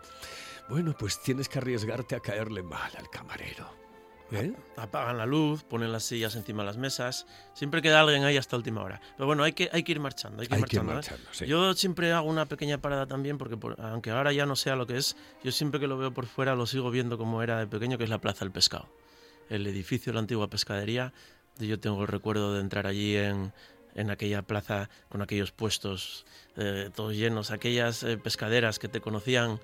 bueno, 0.70 0.96
pues 0.98 1.22
tienes 1.22 1.50
que 1.50 1.60
arriesgarte 1.60 2.16
a 2.16 2.20
caerle 2.22 2.64
mal 2.64 2.92
al 2.98 3.10
camarero. 3.10 3.79
¿Eh? 4.32 4.54
apagan 4.78 5.18
la 5.18 5.26
luz, 5.26 5.64
ponen 5.64 5.92
las 5.92 6.04
sillas 6.04 6.36
encima 6.36 6.64
de 6.64 6.68
las 6.68 6.78
mesas. 6.78 7.26
Siempre 7.54 7.82
queda 7.82 8.00
alguien 8.02 8.24
ahí 8.24 8.38
hasta 8.38 8.56
última 8.56 8.82
hora. 8.84 9.02
Pero 9.18 9.26
bueno, 9.28 9.44
hay 9.44 9.54
que, 9.54 9.70
hay 9.72 9.84
que 9.84 9.92
ir 9.94 10.00
marchando. 10.00 10.42
Hay 10.42 10.48
que 10.48 10.54
ir 10.54 10.56
Hay 10.58 10.62
marchando, 10.62 10.92
¿eh? 10.92 10.96
marchando, 10.96 11.24
sí. 11.32 11.46
Yo 11.48 11.74
siempre 11.74 12.12
hago 12.14 12.30
una 12.30 12.46
pequeña 12.46 12.78
parada 12.80 13.08
también, 13.08 13.38
porque 13.38 13.58
por- 13.58 13.80
aunque 13.82 14.12
ahora 14.12 14.32
ya 14.32 14.46
no 14.46 14.56
sea 14.56 14.76
lo 14.76 14.86
que 14.88 14.98
es, 14.98 15.16
yo 15.44 15.52
siempre 15.52 15.80
que 15.80 15.88
lo 15.88 15.98
veo 15.98 16.14
por 16.14 16.26
fuera 16.26 16.56
lo 16.56 16.66
sigo 16.66 16.92
viendo 16.92 17.18
como 17.18 17.42
era 17.44 17.60
de 17.60 17.68
pequeño, 17.68 17.98
que 17.98 18.04
es 18.04 18.10
la 18.10 18.20
Plaza 18.22 18.46
del 18.46 18.52
Pescado. 18.52 18.88
El 19.50 19.66
edificio 19.68 20.12
de 20.12 20.16
la 20.16 20.20
antigua 20.22 20.48
pescadería. 20.50 21.12
Yo 21.58 21.80
tengo 21.80 22.02
el 22.02 22.08
recuerdo 22.08 22.54
de 22.54 22.62
entrar 22.62 22.88
allí 22.88 23.18
en, 23.18 23.52
en 23.96 24.12
aquella 24.12 24.44
plaza 24.44 24.90
con 25.10 25.22
aquellos 25.22 25.52
puestos 25.52 26.26
eh, 26.56 26.90
todos 26.96 27.16
llenos, 27.16 27.52
aquellas 27.52 28.04
eh, 28.04 28.18
pescaderas 28.18 28.80
que 28.80 28.88
te 28.88 29.02
conocían 29.02 29.60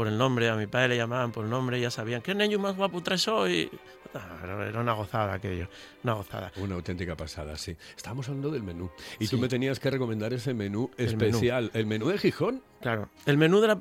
por 0.00 0.08
el 0.08 0.16
nombre, 0.16 0.48
a 0.48 0.56
mi 0.56 0.66
padre 0.66 0.88
le 0.88 0.96
llamaban 0.96 1.30
por 1.30 1.44
el 1.44 1.50
nombre, 1.50 1.78
ya 1.78 1.90
sabían, 1.90 2.22
¿qué 2.22 2.34
niño 2.34 2.58
más 2.58 2.74
guapo 2.74 3.02
traes 3.02 3.28
hoy? 3.28 3.70
Ah, 4.14 4.38
Era 4.66 4.80
una 4.80 4.94
gozada 4.94 5.34
aquello, 5.34 5.68
una 6.04 6.14
gozada. 6.14 6.50
Una 6.56 6.76
auténtica 6.76 7.14
pasada, 7.18 7.54
sí. 7.58 7.76
Estábamos 7.94 8.26
hablando 8.30 8.50
del 8.50 8.62
menú. 8.62 8.90
Y 9.18 9.26
Sí. 9.26 9.32
tú 9.36 9.38
me 9.42 9.46
tenías 9.46 9.78
que 9.78 9.90
recomendar 9.90 10.32
ese 10.32 10.54
menú 10.54 10.90
El 10.96 11.18
menú. 11.18 11.24
especial. 11.26 11.70
¿El 11.74 11.84
menú 11.84 12.08
de 12.08 12.16
Gijón? 12.16 12.62
Claro. 12.80 13.10
El 13.26 13.36
menú 13.36 13.60
de 13.60 13.68
la, 13.68 13.72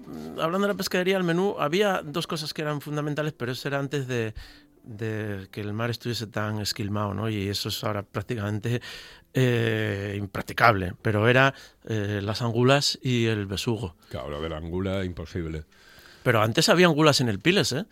hablando 0.44 0.68
de 0.68 0.74
la 0.74 0.78
pescadería, 0.78 1.16
el 1.16 1.24
menú, 1.24 1.56
había 1.58 2.02
dos 2.04 2.28
cosas 2.28 2.54
que 2.54 2.64
eran 2.64 2.82
fundamentales, 2.82 3.32
pero 3.32 3.54
eso 3.54 3.70
era 3.70 3.80
antes 3.80 4.06
de, 4.10 4.34
de 4.84 5.48
que 5.52 5.62
el 5.62 5.72
mar 5.72 5.90
estuviese 5.90 6.28
tan 6.28 6.60
esquilmado, 6.60 7.14
¿no? 7.14 7.30
Y 7.30 7.48
eso 7.48 7.70
es 7.70 7.82
ahora 7.86 8.04
prácticamente 8.04 8.82
eh, 9.34 10.16
impracticable. 10.20 10.96
Pero 11.02 11.30
era 11.30 11.54
eh, 11.86 12.20
las 12.22 12.42
angulas 12.42 13.00
y 13.02 13.28
el 13.28 13.46
besugo. 13.46 13.96
Claro, 14.10 14.30
lo 14.30 14.42
de 14.42 14.50
la 14.50 14.58
angula, 14.58 15.06
imposible. 15.06 15.64
Pero 16.24 16.42
antes 16.42 16.70
había 16.70 16.88
angulas 16.88 17.22
en 17.22 17.30
el 17.30 17.40
Piles, 17.40 17.72
¿eh? 17.72 17.86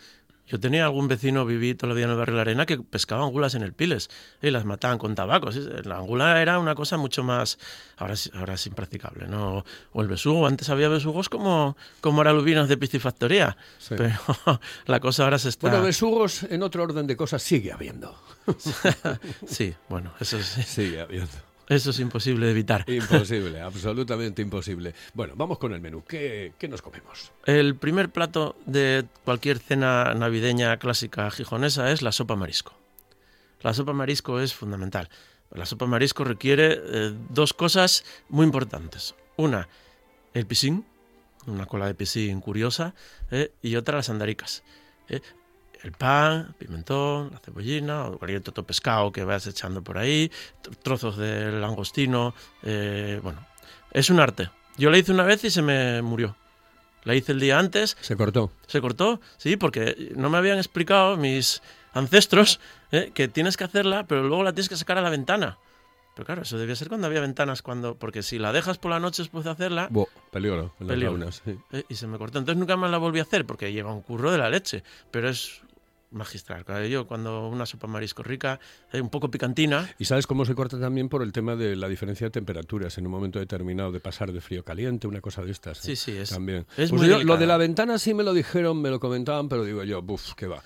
Yo 0.50 0.62
tenía 0.62 0.86
algún 0.86 1.10
vecino, 1.10 1.46
viví 1.46 1.76
todo 1.76 1.92
el 1.92 1.98
día 1.98 2.06
en 2.06 2.12
el 2.12 2.16
barrio 2.18 2.36
de 2.36 2.38
la 2.38 2.42
Arena, 2.44 2.66
que 2.66 2.78
pescaba 2.78 3.26
angulas 3.26 3.54
en 3.56 3.64
el 3.64 3.74
Piles 3.74 4.10
y 4.42 4.50
las 4.50 4.64
mataban 4.64 4.98
con 4.98 5.14
tabaco. 5.14 5.52
sí, 5.52 5.60
La 5.84 5.98
angula 5.98 6.42
era 6.42 6.58
una 6.60 6.74
cosa 6.74 6.96
mucho 6.96 7.22
más... 7.22 7.58
Ahora, 7.98 8.14
es- 8.14 8.32
ahora 8.34 8.54
es 8.54 8.66
impracticable, 8.66 9.28
¿no? 9.28 9.66
O 9.92 10.02
el 10.02 10.08
besugo, 10.08 10.48
antes 10.48 10.70
había 10.70 10.88
besugos 10.88 11.28
como, 11.28 11.76
como 12.00 12.22
aralubinos 12.22 12.70
de 12.70 12.78
piscifactoría, 12.78 13.58
Sí. 13.78 13.96
pero 13.98 14.16
la 14.86 15.02
cosa 15.02 15.26
ahora 15.26 15.38
se 15.38 15.50
está... 15.50 15.68
Bueno, 15.70 15.84
besugos 15.84 16.44
en 16.44 16.64
otro 16.64 16.84
orden 16.84 17.08
de 17.08 17.18
cosas 17.18 17.44
sigue 17.44 17.74
habiendo. 17.74 18.18
Sí, 19.48 19.74
bueno, 19.90 20.14
eso 20.22 20.38
es, 20.38 20.46
Sigue 20.46 21.02
habiendo. 21.02 21.28
Eso 21.70 21.90
es 21.90 22.00
imposible 22.00 22.46
de 22.46 22.52
evitar. 22.52 22.86
Imposible, 22.90 23.62
absolutamente 23.62 24.42
imposible. 24.42 24.94
Bueno, 25.14 25.34
vamos 25.36 25.58
con 25.58 25.74
el 25.74 25.82
menú. 25.82 26.04
¿Qué, 26.08 26.54
qué 26.58 26.68
nos 26.68 26.82
comemos? 26.82 27.32
El 27.46 27.76
primer 27.76 28.10
plato 28.10 28.56
de 28.66 29.06
cualquier 29.26 29.60
cena 29.60 30.14
navideña 30.14 30.78
clásica 30.78 31.30
gijonesa 31.32 31.92
es 31.92 32.02
la 32.02 32.12
sopa 32.12 32.36
marisco. 32.36 32.74
La 33.62 33.74
sopa 33.74 33.94
marisco 33.94 34.40
es 34.40 34.54
fundamental. 34.54 35.10
La 35.52 35.66
sopa 35.66 35.86
marisco 35.88 36.24
requiere 36.24 36.80
eh, 36.84 37.14
dos 37.30 37.54
cosas 37.54 38.04
muy 38.30 38.46
importantes. 38.46 39.16
Una, 39.38 39.68
el 40.34 40.46
pisín, 40.46 40.86
una 41.46 41.66
cola 41.66 41.86
de 41.88 41.96
pisín 41.96 42.42
curiosa, 42.42 42.94
eh, 43.32 43.52
y 43.62 43.76
otra, 43.76 43.98
las 43.98 44.10
andaricas. 44.10 44.64
eh. 45.10 45.22
El 45.88 45.94
pan, 45.94 46.54
pimentón, 46.60 47.30
la 47.32 47.40
cebollina, 47.40 48.08
o 48.08 48.18
cualquier 48.20 48.42
otro 48.42 48.66
pescado 48.66 49.10
que 49.14 49.24
vayas 49.24 49.48
echando 49.48 49.82
por 49.82 49.98
ahí, 49.98 50.30
tr- 50.62 50.76
trozos 50.84 51.16
de 51.16 51.50
langostino. 51.54 52.34
eh, 52.64 53.22
bueno, 53.24 53.48
es 53.92 54.10
un 54.10 54.20
arte. 54.20 54.50
Yo 54.78 54.90
la 54.90 54.98
hice 54.98 55.14
una 55.14 55.24
vez 55.24 55.46
y 55.46 55.50
se 55.50 55.62
me 55.62 56.02
murió. 56.02 56.36
La 57.06 57.16
hice 57.16 57.32
el 57.32 57.40
día 57.40 57.58
antes, 57.58 57.96
Se 58.02 58.18
cortó. 58.18 58.52
se 58.68 58.82
cortó, 58.82 59.22
sí, 59.38 59.56
porque 59.56 60.12
no 60.18 60.30
me 60.30 60.38
habían 60.38 60.58
explicado 60.58 61.16
mis 61.16 61.62
ancestros 61.94 62.60
eh, 62.92 63.12
que 63.14 63.30
tienes 63.30 63.56
que 63.56 63.64
hacerla, 63.64 64.06
pero 64.08 64.24
luego 64.24 64.44
la 64.44 64.52
tienes 64.52 64.68
que 64.68 64.76
sacar 64.76 64.98
a 64.98 65.02
la 65.02 65.10
ventana. 65.10 65.58
Pero 66.16 66.26
claro, 66.26 66.42
eso 66.42 66.58
debía 66.58 66.76
ser 66.76 66.90
cuando 66.90 67.08
había 67.08 67.22
ventanas, 67.22 67.62
cuando 67.62 67.96
porque 67.96 68.24
si 68.24 68.40
la 68.40 68.52
dejas 68.52 68.78
por 68.78 68.92
la 68.92 69.00
noche 69.00 69.22
después 69.22 69.46
de 69.46 69.52
hacerla, 69.52 69.88
Bo, 69.90 70.10
peligro 70.32 70.74
en 70.82 70.88
las 70.88 70.98
Peligro. 70.98 71.32
sí. 71.32 71.58
eh, 71.72 71.84
y 71.88 71.96
se 71.96 72.08
me 72.08 72.18
cortó. 72.18 72.40
Entonces 72.40 72.60
nunca 72.60 72.76
más 72.76 72.92
la 72.92 72.98
volví 72.98 73.20
a 73.20 73.22
hacer 73.22 73.46
porque 73.46 73.72
lleva 73.72 73.94
un 73.94 74.02
curro 74.02 74.32
de 74.32 74.38
la 74.40 74.50
leche, 74.50 74.84
pero 75.12 75.30
es 75.30 75.62
magistral. 76.12 76.64
Yo 76.90 77.06
cuando 77.08 77.48
una 77.50 77.66
sopa 77.66 77.88
marisco 77.88 78.24
rica, 78.24 78.60
eh, 78.94 79.02
un 79.02 79.10
poco 79.10 79.30
picantina, 79.30 79.90
¿Y 80.00 80.06
sabes 80.06 80.26
cómo 80.28 80.46
se 80.46 80.56
corta 80.56 80.80
también 80.80 81.10
por 81.10 81.22
el 81.22 81.32
tema 81.32 81.56
de 81.56 81.76
la 81.76 81.88
diferencia 81.88 82.28
de 82.28 82.32
temperaturas 82.32 82.98
en 82.98 83.06
un 83.06 83.12
momento 83.12 83.40
determinado, 83.40 83.92
de 83.92 84.00
pasar 84.00 84.32
de 84.32 84.42
frío 84.42 84.62
a 84.62 84.64
caliente, 84.64 85.08
una 85.08 85.22
cosa 85.22 85.44
de 85.44 85.52
estas? 85.52 85.78
Sí, 85.80 85.96
sí, 85.96 86.12
es- 86.18 86.30
También. 86.30 86.66
es 86.78 86.90
Pues 86.90 87.02
muy 87.02 87.08
yo, 87.10 87.24
lo 87.24 87.38
de 87.38 87.46
la 87.48 87.58
ventana 87.58 87.98
sí 88.00 88.14
me 88.14 88.24
lo 88.24 88.34
dijeron, 88.34 88.82
me 88.82 88.90
lo 88.90 89.00
comentaban, 89.00 89.50
pero 89.50 89.64
digo 89.66 89.84
yo, 89.84 90.02
buf, 90.02 90.34
qué 90.36 90.48
va. 90.48 90.62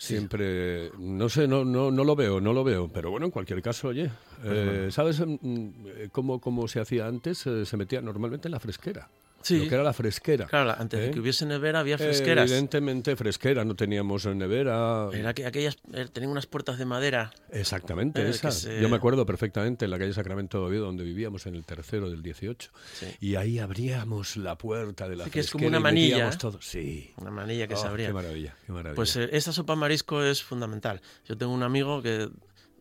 Siempre, 0.00 0.92
no 0.98 1.28
sé, 1.28 1.48
no, 1.48 1.64
no, 1.64 1.90
no 1.90 2.04
lo 2.04 2.14
veo, 2.14 2.40
no 2.40 2.52
lo 2.52 2.62
veo, 2.62 2.88
pero 2.92 3.10
bueno, 3.10 3.26
en 3.26 3.32
cualquier 3.32 3.60
caso, 3.60 3.88
oye, 3.88 4.08
eh, 4.44 4.88
¿sabes 4.92 5.18
mm, 5.20 5.36
eh, 5.42 6.08
cómo, 6.12 6.40
cómo 6.40 6.68
se 6.68 6.78
hacía 6.78 7.08
antes? 7.08 7.44
Eh, 7.48 7.66
se 7.66 7.76
metía 7.76 8.00
normalmente 8.00 8.46
en 8.46 8.52
la 8.52 8.60
fresquera, 8.60 9.08
Sí. 9.42 9.58
lo 9.60 9.68
que 9.68 9.74
era 9.74 9.84
la 9.84 9.92
fresquera. 9.92 10.46
claro, 10.46 10.66
la- 10.66 10.74
antes 10.74 10.98
¿Eh? 11.00 11.02
de 11.04 11.10
que 11.12 11.20
hubiese 11.20 11.46
nevera 11.46 11.80
había 11.80 11.96
fresqueras. 11.96 12.50
Evidentemente 12.50 13.14
fresquera, 13.16 13.64
no 13.64 13.74
teníamos 13.76 14.26
nevera. 14.26 15.08
Era 15.12 15.32
que 15.34 15.46
aquellas 15.46 15.76
eh, 15.92 16.06
tenían 16.12 16.32
unas 16.32 16.46
puertas 16.46 16.78
de 16.78 16.84
madera 16.84 17.30
Exactamente, 17.50 18.22
Eh, 18.22 18.30
esa. 18.30 18.50
se- 18.50 18.80
Yo 18.80 18.88
me 18.88 18.96
acuerdo 18.96 19.24
perfectamente 19.26 19.84
en 19.84 19.90
la 19.90 19.98
calle 19.98 20.12
Sacramento 20.12 20.60
de 20.60 20.66
Oviedo, 20.66 20.86
donde 20.86 21.04
vivíamos 21.04 21.46
en 21.46 21.54
el 21.54 21.64
tercero 21.64 22.10
del 22.10 22.22
18. 22.22 22.70
Sí. 22.94 23.06
Y 23.20 23.34
ahí 23.36 23.58
abríamos 23.58 24.36
la 24.36 24.56
puerta 24.58 25.08
de 25.08 25.16
la 25.16 25.24
Sí, 25.24 25.30
que 25.30 25.40
es 25.40 25.50
como 25.50 25.60
fresquera 25.62 25.78
una 25.78 25.80
manilla, 25.82 26.28
¿eh? 26.28 26.36
todo. 26.38 26.60
Sí. 26.60 27.12
Una 27.16 27.30
manilla 27.30 27.66
que 27.68 27.74
Oh, 27.74 27.78
se 27.78 27.86
abría. 27.86 28.08
Qué 28.08 28.12
maravilla, 28.12 28.54
qué 28.66 28.72
maravilla. 28.72 28.96
Pues 28.96 29.16
eh, 29.16 29.28
esa 29.32 29.52
sopa 29.52 29.76
marisco 29.76 30.22
es 30.22 30.42
fundamental. 30.42 31.00
Yo 31.26 31.36
tengo 31.36 31.52
un 31.52 31.62
amigo 31.62 32.02
que 32.02 32.28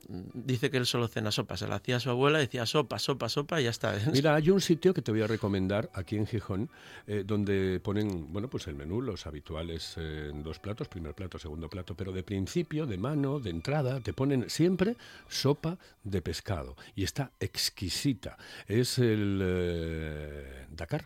dice 0.07 0.69
que 0.69 0.77
él 0.77 0.85
solo 0.85 1.07
cena 1.07 1.31
sopa. 1.31 1.57
Se 1.57 1.67
la 1.67 1.75
hacía 1.75 1.97
a 1.97 1.99
su 1.99 2.09
abuela, 2.09 2.39
decía 2.39 2.65
sopa, 2.65 2.99
sopa, 2.99 3.29
sopa 3.29 3.59
y 3.59 3.65
ya 3.65 3.69
está. 3.69 3.95
Mira, 4.13 4.35
hay 4.35 4.49
un 4.49 4.61
sitio 4.61 4.93
que 4.93 5.01
te 5.01 5.11
voy 5.11 5.21
a 5.21 5.27
recomendar 5.27 5.89
aquí 5.93 6.15
en 6.15 6.25
Gijón, 6.25 6.69
eh, 7.05 7.23
donde 7.25 7.79
ponen, 7.83 8.31
bueno, 8.31 8.49
pues 8.49 8.67
el 8.67 8.75
menú, 8.75 9.01
los 9.01 9.27
habituales 9.27 9.95
eh, 9.97 10.29
en 10.31 10.43
dos 10.43 10.59
platos, 10.59 10.87
primer 10.87 11.13
plato, 11.13 11.39
segundo 11.39 11.69
plato, 11.69 11.95
pero 11.95 12.11
de 12.11 12.23
principio, 12.23 12.85
de 12.85 12.97
mano, 12.97 13.39
de 13.39 13.49
entrada, 13.49 13.99
te 13.99 14.13
ponen 14.13 14.49
siempre 14.49 14.95
sopa 15.27 15.77
de 16.03 16.21
pescado 16.21 16.75
y 16.95 17.03
está 17.03 17.31
exquisita. 17.39 18.37
Es 18.67 18.99
el 18.99 19.41
eh, 19.43 20.65
Dakar. 20.71 21.05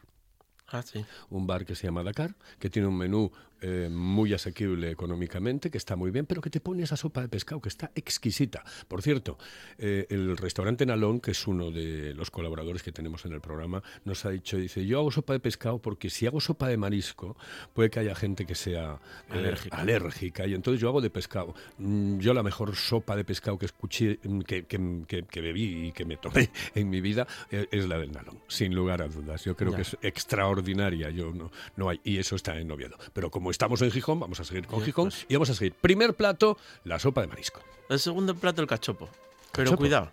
Ah, 0.74 0.82
sí. 0.84 1.04
un 1.30 1.46
bar 1.46 1.66
que 1.66 1.76
se 1.76 1.88
llama 1.88 2.02
Dakar, 2.02 2.34
que 2.58 2.70
tiene 2.70 2.88
un 2.88 2.98
menú 2.98 3.30
eh, 3.62 3.90
muy 3.92 4.34
asequible 4.34 4.92
económicamente, 4.92 5.70
que 5.70 5.78
está 5.78 5.96
muy 5.96 6.12
bien, 6.12 6.26
pero 6.26 6.42
que 6.42 6.50
te 6.50 6.60
pone 6.60 6.84
esa 6.84 6.98
sopa 6.98 7.22
de 7.22 7.30
pescado 7.30 7.62
que 7.62 7.70
está 7.70 7.92
exquisita. 7.96 8.64
Por 8.88 9.02
cierto, 9.02 9.38
eh, 9.78 10.08
el 10.10 10.36
restaurante 10.38 10.86
Nalón, 10.86 11.20
que 11.20 11.32
es 11.32 11.48
uno 11.48 11.72
de 11.72 12.14
los 12.14 12.32
colaboradores 12.32 12.84
que 12.84 12.92
tenemos 12.92 13.26
en 13.26 13.34
el 13.34 13.42
programa, 13.42 13.84
nos 14.06 14.26
ha 14.26 14.30
dicho, 14.32 14.58
dice, 14.58 14.86
yo 14.86 15.00
hago 15.00 15.12
sopa 15.12 15.34
de 15.34 15.40
pescado 15.40 15.80
porque 15.80 16.10
si 16.10 16.26
hago 16.28 16.40
sopa 16.42 16.68
de 16.68 16.78
marisco, 16.78 17.38
puede 17.74 17.90
que 17.90 18.00
haya 18.00 18.16
gente 18.16 18.46
que 18.46 18.56
sea 18.56 19.00
eh, 19.30 19.34
Alérgica. 19.38 19.78
alérgica, 19.78 20.48
y 20.48 20.54
entonces 20.54 20.82
yo 20.82 20.90
hago 20.90 21.02
de 21.02 21.10
pescado. 21.10 21.54
Mm, 21.78 22.20
Yo 22.20 22.34
la 22.34 22.44
mejor 22.44 22.76
sopa 22.76 23.16
de 23.16 23.24
pescado 23.24 23.58
que 23.58 23.66
escuché, 23.66 24.20
mm, 24.24 24.40
que, 24.42 24.64
que- 24.66 25.04
que- 25.08 25.24
que 25.24 25.42
bebí 25.42 25.88
y 25.88 25.92
que 25.92 26.06
me 26.06 26.18
tomé 26.18 26.50
en 26.76 26.90
mi 26.90 27.02
vida 27.02 27.28
eh, 27.52 27.68
es 27.72 27.88
la 27.88 27.98
del 28.00 28.12
Nalón, 28.12 28.40
sin 28.48 28.74
lugar 28.74 29.02
a 29.02 29.08
dudas. 29.08 29.44
Yo 29.46 29.56
creo 29.56 29.72
Ya. 29.72 29.76
que 29.78 29.82
es 29.84 29.98
extraordinaria. 30.02 31.10
Yo 31.10 31.32
no, 31.34 31.52
no 31.76 31.90
hay, 31.90 32.00
y 32.04 32.18
eso 32.18 32.36
está 32.36 32.58
en 32.60 32.72
Oviedo. 32.72 32.98
Pero 33.14 33.30
como 33.30 33.51
estamos 33.52 33.82
en 33.82 33.92
Gijón, 33.92 34.20
vamos 34.20 34.40
a 34.40 34.44
seguir 34.44 34.66
con 34.68 34.82
Gijón 34.82 35.10
pues. 35.10 35.26
y 35.30 35.36
vamos 35.36 35.50
a 35.50 35.54
seguir. 35.54 35.74
Primer 35.74 36.14
plato, 36.16 36.58
la 36.84 36.98
sopa 37.00 37.22
de 37.22 37.28
marisco. 37.28 37.62
El 37.90 38.00
segundo 38.00 38.36
plato, 38.36 38.62
el 38.62 38.68
cachopo. 38.68 39.10
Pero 39.52 39.66
Cachopo. 39.66 39.78
cuidado. 39.78 40.12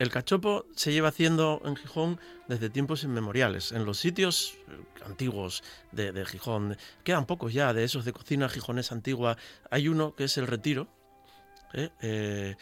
El 0.00 0.10
cachopo 0.10 0.66
se 0.74 0.92
lleva 0.92 1.08
haciendo 1.10 1.62
en 1.64 1.76
Gijón 1.76 2.18
desde 2.48 2.68
tiempos 2.68 3.04
inmemoriales. 3.04 3.70
En 3.70 3.84
los 3.84 3.98
sitios 3.98 4.54
eh, 4.68 5.04
antiguos 5.06 5.62
de, 5.92 6.10
de 6.10 6.24
Gijón, 6.26 6.76
quedan 7.04 7.26
pocos 7.26 7.52
ya 7.52 7.72
de 7.72 7.84
esos 7.84 8.04
de 8.04 8.12
cocina 8.12 8.48
gijonesa 8.48 8.94
antigua. 8.96 9.36
Hay 9.70 9.86
uno 9.86 10.16
que 10.16 10.24
es 10.24 10.36
el 10.38 10.48
Retiro. 10.48 10.88
eh, 11.74 11.90
eh, 12.00 12.56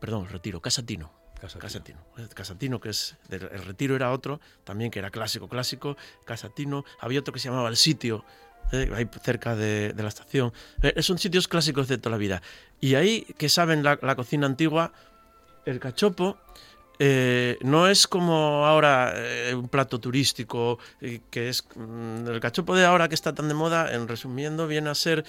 perdón, 0.00 0.24
el 0.24 0.30
Retiro, 0.30 0.60
Casatino. 0.60 1.12
Casatino. 1.40 1.60
Casatino. 1.62 1.98
Casatino, 2.34 2.80
que 2.80 2.88
es. 2.90 3.16
El 3.30 3.40
Retiro 3.64 3.94
era 3.96 4.10
otro, 4.12 4.40
también 4.64 4.90
que 4.90 4.98
era 4.98 5.10
clásico, 5.10 5.48
clásico. 5.48 5.96
Casatino. 6.26 6.84
Había 6.98 7.20
otro 7.20 7.32
que 7.32 7.38
se 7.40 7.48
llamaba 7.48 7.68
El 7.68 7.76
Sitio, 7.76 8.24
eh, 8.72 8.90
ahí 8.94 9.08
cerca 9.22 9.56
de, 9.56 9.94
la 9.96 10.08
estación. 10.08 10.52
Eh, 10.82 11.02
son 11.02 11.18
sitios 11.18 11.48
clásicos 11.48 11.88
de 11.88 11.98
toda 11.98 12.12
la 12.12 12.18
vida. 12.18 12.42
Y 12.80 12.94
ahí, 12.94 13.26
que 13.36 13.48
saben 13.48 13.82
la, 13.82 13.96
cocina 14.16 14.46
antigua, 14.46 14.92
el 15.66 15.80
cachopo. 15.80 16.38
eh, 17.02 17.56
no 17.62 17.88
es 17.88 18.06
como 18.06 18.66
ahora 18.66 19.14
eh, 19.16 19.54
un 19.54 19.68
plato 19.68 19.98
turístico, 20.00 20.78
eh, 21.00 21.20
que 21.30 21.48
es 21.48 21.64
mm, 21.74 22.28
el 22.28 22.40
cachopo 22.40 22.76
de 22.76 22.84
ahora 22.84 23.08
que 23.08 23.14
está 23.14 23.34
tan 23.34 23.48
de 23.48 23.54
moda, 23.54 23.92
en 23.94 24.06
resumiendo, 24.06 24.66
viene 24.66 24.90
a 24.90 24.94
ser 24.94 25.24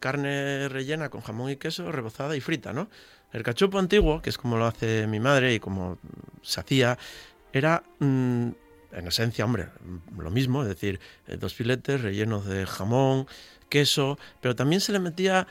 carne 0.00 0.68
rellena 0.68 1.08
con 1.08 1.22
jamón 1.22 1.50
y 1.50 1.56
queso, 1.56 1.90
rebozada 1.92 2.36
y 2.36 2.40
frita, 2.40 2.72
¿no? 2.72 2.88
El 3.32 3.42
cachopo 3.42 3.78
antiguo, 3.78 4.20
que 4.20 4.30
es 4.30 4.36
como 4.36 4.58
lo 4.58 4.66
hace 4.66 5.06
mi 5.06 5.18
madre 5.18 5.54
y 5.54 5.60
como 5.60 5.98
se 6.42 6.60
hacía, 6.60 6.98
era 7.52 7.82
mm, 7.98 8.48
en 8.92 9.06
esencia, 9.06 9.44
hombre, 9.44 9.68
lo 10.18 10.30
mismo, 10.30 10.62
es 10.62 10.68
decir, 10.68 11.00
eh, 11.26 11.36
dos 11.36 11.54
filetes 11.54 12.00
rellenos 12.00 12.44
de 12.46 12.66
jamón, 12.66 13.26
queso, 13.68 14.18
pero 14.40 14.54
también 14.54 14.80
se 14.80 14.92
le 14.92 14.98
metía 15.00 15.46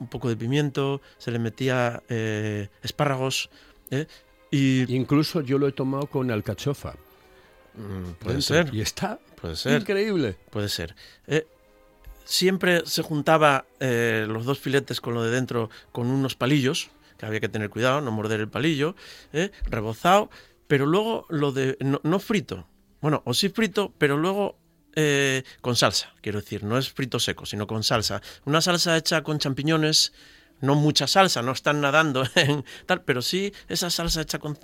un- 0.00 0.08
poco 0.08 0.28
de 0.28 0.36
pimiento, 0.36 1.00
se 1.18 1.30
le 1.30 1.38
metía 1.38 2.02
eh, 2.08 2.68
espárragos, 2.82 3.50
¿eh? 3.90 4.06
y 4.50 4.90
Incluso 4.94 5.40
yo 5.42 5.58
lo 5.58 5.68
he 5.68 5.72
tomado 5.72 6.06
con 6.06 6.30
alcachofa. 6.30 6.94
mm, 7.74 8.12
puede 8.18 8.36
dentro, 8.36 8.40
ser, 8.42 8.74
Y 8.74 8.80
está 8.80 9.18
puede 9.40 9.56
ser. 9.56 9.80
increíble. 9.80 10.36
Puede 10.50 10.68
ser. 10.70 10.94
Eh, 11.26 11.46
siempre 12.24 12.86
se 12.86 13.02
juntaba 13.02 13.66
los 13.78 14.44
dos 14.46 14.58
filetes 14.58 15.00
con 15.00 15.14
lo 15.14 15.22
de 15.22 15.30
dentro 15.30 15.68
con 15.92 16.06
unos 16.06 16.34
palillos, 16.34 16.88
que 17.18 17.26
había 17.26 17.40
que 17.40 17.48
tener 17.48 17.68
cuidado, 17.70 18.00
no 18.00 18.10
morder 18.10 18.40
el 18.40 18.48
palillo, 18.48 18.94
rebozado, 19.70 20.30
pero 20.66 20.86
luego 20.86 21.26
lo 21.28 21.52
de. 21.52 21.76
No, 21.80 22.00
no 22.02 22.18
frito. 22.18 22.66
Bueno, 23.00 23.22
o 23.24 23.34
sí 23.34 23.48
frito, 23.48 23.92
pero 23.98 24.16
luego 24.16 24.58
eh, 24.94 25.44
con 25.60 25.76
salsa, 25.76 26.14
quiero 26.22 26.40
decir, 26.40 26.64
no 26.64 26.78
es 26.78 26.90
frito 26.90 27.20
seco, 27.20 27.46
sino 27.46 27.66
con 27.66 27.82
salsa. 27.82 28.22
Una 28.44 28.60
salsa 28.60 28.96
hecha 28.96 29.22
con 29.22 29.38
champiñones, 29.38 30.12
no 30.60 30.74
mucha 30.74 31.06
salsa, 31.06 31.42
no 31.42 31.52
están 31.52 31.80
nadando 31.80 32.24
en 32.34 32.64
tal, 32.86 33.02
pero 33.02 33.22
sí 33.22 33.52
esa 33.68 33.90
salsa 33.90 34.22
hecha 34.22 34.38
con, 34.38 34.58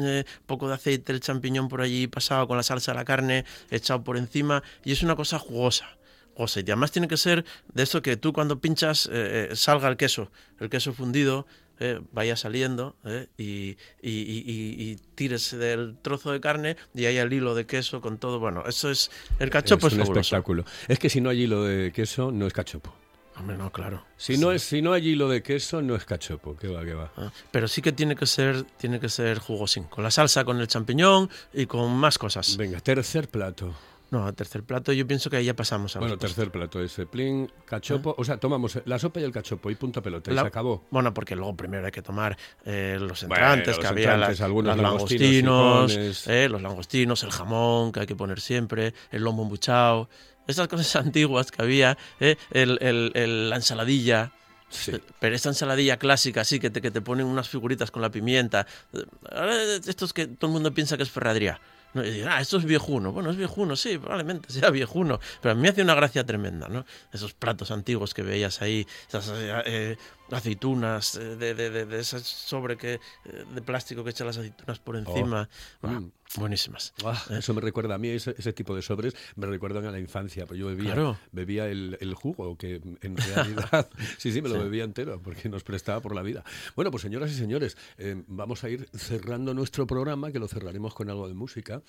eh, 0.00 0.24
poco 0.46 0.68
de 0.68 0.74
aceite, 0.74 1.12
el 1.12 1.20
champiñón 1.20 1.68
por 1.68 1.82
allí 1.82 2.06
pasado 2.06 2.48
con 2.48 2.56
la 2.56 2.62
salsa 2.62 2.92
de 2.92 2.98
la 2.98 3.04
carne 3.04 3.44
echado 3.70 4.02
por 4.02 4.16
encima 4.16 4.62
y 4.84 4.92
es 4.92 5.02
una 5.02 5.16
cosa 5.16 5.38
jugosa. 5.38 5.98
jugosa. 6.34 6.60
Y 6.60 6.62
además 6.64 6.90
tiene 6.90 7.08
que 7.08 7.16
ser 7.16 7.44
de 7.74 7.82
esto 7.82 8.02
que 8.02 8.16
tú 8.16 8.32
cuando 8.32 8.60
pinchas 8.60 9.06
eh, 9.12 9.48
eh, 9.50 9.56
salga 9.56 9.88
el 9.88 9.96
queso, 9.96 10.30
el 10.58 10.70
queso 10.70 10.92
fundido, 10.92 11.46
eh, 11.80 12.00
vaya 12.12 12.36
saliendo 12.36 12.96
eh, 13.04 13.26
y, 13.36 13.76
y- 14.02 14.10
y- 14.10 14.90
y- 14.92 14.96
tires 15.14 15.50
del 15.58 15.96
trozo 16.00 16.30
de 16.32 16.40
carne 16.40 16.76
y 16.94 17.06
haya 17.06 17.22
el 17.22 17.32
hilo 17.32 17.54
de 17.54 17.66
queso 17.66 18.00
con 18.00 18.18
todo. 18.18 18.38
Bueno, 18.38 18.62
eso 18.66 18.90
es. 18.90 19.10
El 19.38 19.50
cachopo 19.50 19.88
es, 19.88 19.94
es 19.94 19.98
un 19.98 20.04
fabuloso. 20.04 20.20
espectáculo. 20.20 20.64
Es 20.88 20.98
que 20.98 21.10
si 21.10 21.20
no 21.20 21.30
hay 21.30 21.42
hilo 21.42 21.64
de 21.64 21.90
queso, 21.92 22.30
no 22.30 22.46
es 22.46 22.52
cachopo. 22.52 22.94
Hombre, 23.36 23.56
no, 23.56 23.72
claro. 23.72 24.04
Si 24.18 24.36
no, 24.36 24.52
es, 24.52 24.62
si 24.62 24.82
no 24.82 24.92
hay 24.92 25.08
hilo 25.08 25.26
de 25.30 25.42
queso, 25.42 25.80
no 25.80 25.94
es 25.96 26.04
cachopo. 26.04 26.56
¿Qué 26.56 26.68
va, 26.68 26.84
qué 26.84 26.92
va? 26.92 27.10
Ah, 27.16 27.32
Pero 27.50 27.68
sí 27.68 27.80
que 27.80 27.90
tiene 27.92 28.14
que 28.14 28.26
ser, 28.26 28.64
tiene 28.76 29.00
que 29.00 29.08
ser 29.08 29.38
jugosín, 29.38 29.84
con 29.84 30.04
la 30.04 30.10
salsa, 30.10 30.44
con 30.44 30.60
el 30.60 30.68
champiñón 30.68 31.30
y 31.54 31.64
con 31.64 31.90
más 31.96 32.18
cosas. 32.18 32.58
Venga, 32.58 32.80
tercer 32.80 33.28
plato. 33.28 33.74
No, 34.10 34.32
tercer 34.34 34.64
plato 34.64 34.92
yo 34.92 35.06
pienso 35.06 35.30
que 35.30 35.36
ahí 35.36 35.44
ya 35.44 35.54
pasamos 35.54 35.94
a 35.94 36.00
Bueno, 36.00 36.18
tercer 36.18 36.50
plato 36.50 36.82
ese 36.82 37.06
plin, 37.06 37.50
cachopo. 37.64 38.14
O 38.18 38.24
sea, 38.24 38.38
tomamos 38.38 38.80
la 38.84 38.98
sopa 38.98 39.20
y 39.20 39.22
el 39.22 39.30
cachopo 39.30 39.70
y 39.70 39.76
punto 39.76 40.02
pelota. 40.02 40.32
Y 40.32 40.34
se 40.34 40.40
acabó. 40.40 40.84
Bueno, 40.90 41.14
porque 41.14 41.36
luego 41.36 41.56
primero 41.56 41.86
hay 41.86 41.92
que 41.92 42.02
tomar 42.02 42.36
eh, 42.64 42.96
los 43.00 43.24
Bueno, 43.26 43.36
entrantes, 43.44 43.68
los 43.76 43.78
que 43.78 43.86
había 43.86 44.12
entrantes, 44.14 44.40
algunos 44.40 44.76
los 44.76 44.82
langostinos, 44.82 46.26
eh, 46.26 46.48
los 46.50 46.60
langostinos, 46.60 47.22
el 47.22 47.30
jamón 47.30 47.92
que 47.92 48.00
hay 48.00 48.06
que 48.06 48.16
poner 48.16 48.40
siempre, 48.40 48.94
el 49.12 49.22
lomo 49.22 49.44
embuchado, 49.44 50.08
esas 50.46 50.66
cosas 50.66 50.96
antiguas 51.04 51.50
que 51.52 51.62
había, 51.62 51.96
eh, 52.18 52.36
el, 52.50 52.78
el- 52.80 53.12
el- 53.14 53.50
la 53.50 53.56
ensaladilla. 53.56 54.32
Sí. 54.70 54.90
Eh, 54.92 55.00
Pero 55.20 55.36
esta 55.36 55.50
ensaladilla 55.50 55.98
clásica, 55.98 56.40
así, 56.40 56.58
que 56.58 56.70
te, 56.70 56.80
que 56.80 56.90
te 56.90 57.00
ponen 57.00 57.26
unas 57.26 57.48
figuritas 57.48 57.90
con 57.92 58.02
la 58.02 58.10
pimienta. 58.10 58.66
Eh, 58.92 59.04
Ahora, 59.30 59.54
esto 59.86 60.04
es 60.04 60.12
que 60.12 60.26
todo 60.26 60.48
el 60.48 60.52
mundo 60.54 60.74
piensa 60.74 60.96
que 60.96 61.04
es 61.04 61.10
ferradría. 61.10 61.60
¿No? 61.94 62.04
Y 62.04 62.10
dirán, 62.10 62.32
ah, 62.32 62.40
esto 62.40 62.56
es 62.58 62.64
viejuno. 62.64 63.12
Bueno, 63.12 63.30
es 63.30 63.36
viejuno, 63.36 63.76
sí, 63.76 63.98
probablemente 63.98 64.52
sea 64.52 64.70
viejuno. 64.70 65.18
Pero 65.40 65.52
a 65.52 65.54
mí 65.54 65.62
me 65.62 65.68
hace 65.68 65.82
una 65.82 65.94
gracia 65.94 66.24
tremenda, 66.24 66.68
¿no? 66.68 66.84
Esos 67.12 67.34
platos 67.34 67.70
antiguos 67.70 68.14
que 68.14 68.22
veías 68.22 68.62
ahí, 68.62 68.86
esas 69.08 69.28
eh, 69.34 69.62
eh, 69.66 69.96
aceitunas 70.30 71.16
eh, 71.16 71.36
de, 71.36 71.54
de, 71.54 71.70
de, 71.70 71.86
de 71.86 72.00
ese 72.00 72.20
sobre 72.20 72.76
que, 72.76 73.00
de 73.24 73.62
plástico 73.62 74.04
que 74.04 74.10
echa 74.10 74.24
las 74.24 74.36
aceitunas 74.38 74.78
por 74.78 74.96
encima. 74.96 75.48
Buah, 75.82 75.90
Mm. 76.00 76.12
Buenísimas. 76.36 76.94
Ah, 77.04 77.20
eso 77.30 77.54
me 77.54 77.60
recuerda 77.60 77.96
a 77.96 77.98
mí, 77.98 78.08
ese, 78.08 78.34
ese 78.38 78.52
tipo 78.52 78.74
de 78.76 78.82
sobres 78.82 79.14
me 79.34 79.46
recuerdan 79.46 79.84
a 79.86 79.90
la 79.90 79.98
infancia. 79.98 80.46
Pues 80.46 80.60
yo 80.60 80.66
bebía, 80.68 80.92
Claro. 80.94 81.18
bebía 81.32 81.66
el, 81.68 81.96
el 82.00 82.14
jugo, 82.14 82.56
que 82.56 82.80
en 83.02 83.16
realidad, 83.16 83.90
sí, 84.18 84.30
sí, 84.32 84.40
me 84.40 84.48
lo 84.48 84.54
Sí. 84.56 84.62
bebía 84.62 84.84
entero, 84.84 85.20
porque 85.20 85.48
nos 85.48 85.64
prestaba 85.64 86.00
por 86.00 86.14
la 86.14 86.22
vida. 86.22 86.44
Bueno, 86.76 86.90
pues 86.92 87.02
señoras 87.02 87.30
y 87.32 87.34
señores, 87.34 87.76
eh, 87.98 88.22
vamos 88.28 88.62
a 88.64 88.68
ir 88.70 88.88
cerrando 88.94 89.54
nuestro 89.54 89.86
programa, 89.86 90.30
que 90.30 90.38
lo 90.38 90.46
cerraremos 90.46 90.94
con 90.94 91.10
algo 91.10 91.26
de 91.26 91.34
música. 91.34 91.82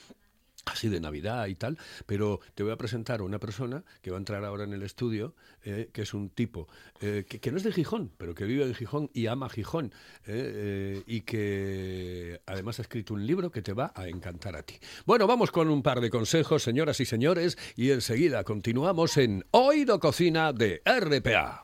Así 0.65 0.89
de 0.89 0.99
Navidad 0.99 1.47
y 1.47 1.55
tal, 1.55 1.77
pero 2.05 2.39
te 2.53 2.61
voy 2.61 2.71
a 2.71 2.77
presentar 2.77 3.21
a 3.21 3.23
una 3.23 3.39
persona 3.39 3.83
que 4.01 4.11
va 4.11 4.17
a 4.17 4.19
entrar 4.19 4.45
ahora 4.45 4.63
en 4.63 4.73
el 4.73 4.83
estudio, 4.83 5.33
eh, 5.63 5.89
que 5.91 6.03
es 6.03 6.13
un 6.13 6.29
tipo 6.29 6.67
eh, 6.99 7.25
que, 7.27 7.51
no 7.51 7.57
es 7.57 7.63
de 7.63 7.71
Gijón, 7.71 8.11
pero 8.17 8.35
que 8.35 8.45
vive 8.45 8.63
en 8.65 8.75
Gijón 8.75 9.09
y 9.13 9.25
ama 9.25 9.49
Gijón, 9.49 9.91
eh, 10.27 11.01
y 11.07 11.21
que 11.21 12.41
además 12.45 12.77
ha 12.77 12.83
escrito 12.83 13.15
un 13.15 13.25
libro 13.25 13.51
que 13.51 13.63
te 13.63 13.73
va 13.73 13.91
a 13.95 14.07
encantar 14.07 14.55
a 14.55 14.61
ti. 14.61 14.75
Bueno, 15.05 15.25
vamos 15.25 15.51
con 15.51 15.67
un 15.69 15.81
par 15.81 15.99
de 15.99 16.11
consejos, 16.11 16.61
señoras 16.61 16.99
y 16.99 17.05
señores, 17.05 17.57
y 17.75 17.89
enseguida 17.89 18.43
continuamos 18.43 19.17
en 19.17 19.43
Oído 19.51 19.99
Cocina 19.99 20.53
de 20.53 20.83
RPA. 20.85 21.63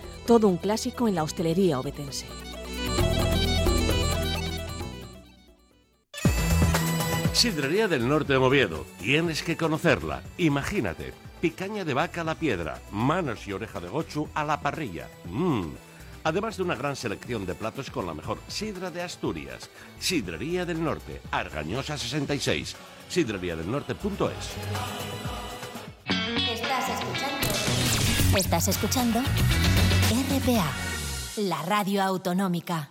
Todo 0.25 0.47
un 0.47 0.57
clásico 0.57 1.07
en 1.07 1.15
la 1.15 1.23
hostelería 1.23 1.79
obetense. 1.79 2.25
Sidrería 7.33 7.87
del 7.87 8.07
Norte 8.07 8.33
de 8.33 8.37
Oviedo. 8.37 8.85
Tienes 8.99 9.41
que 9.41 9.57
conocerla. 9.57 10.21
Imagínate, 10.37 11.11
picaña 11.39 11.83
de 11.83 11.95
vaca 11.95 12.21
a 12.21 12.23
la 12.23 12.35
piedra, 12.35 12.79
manos 12.91 13.47
y 13.47 13.53
oreja 13.53 13.79
de 13.79 13.87
gochu 13.87 14.29
a 14.35 14.43
la 14.43 14.61
parrilla. 14.61 15.07
Mmm. 15.25 15.69
Además 16.23 16.57
de 16.57 16.63
una 16.63 16.75
gran 16.75 16.95
selección 16.95 17.47
de 17.47 17.55
platos 17.55 17.89
con 17.89 18.05
la 18.05 18.13
mejor 18.13 18.37
sidra 18.47 18.91
de 18.91 19.01
Asturias. 19.01 19.71
Sidrería 19.99 20.65
del 20.65 20.83
Norte, 20.83 21.19
Argañosa 21.31 21.97
66. 21.97 22.75
Sidreriadelnorte.es. 23.09 24.51
Estás 26.53 26.89
escuchando. 26.89 28.37
Estás 28.37 28.67
escuchando 28.67 29.23
RPA, 30.37 30.71
la 31.37 31.61
radio 31.63 32.01
autonómica. 32.03 32.89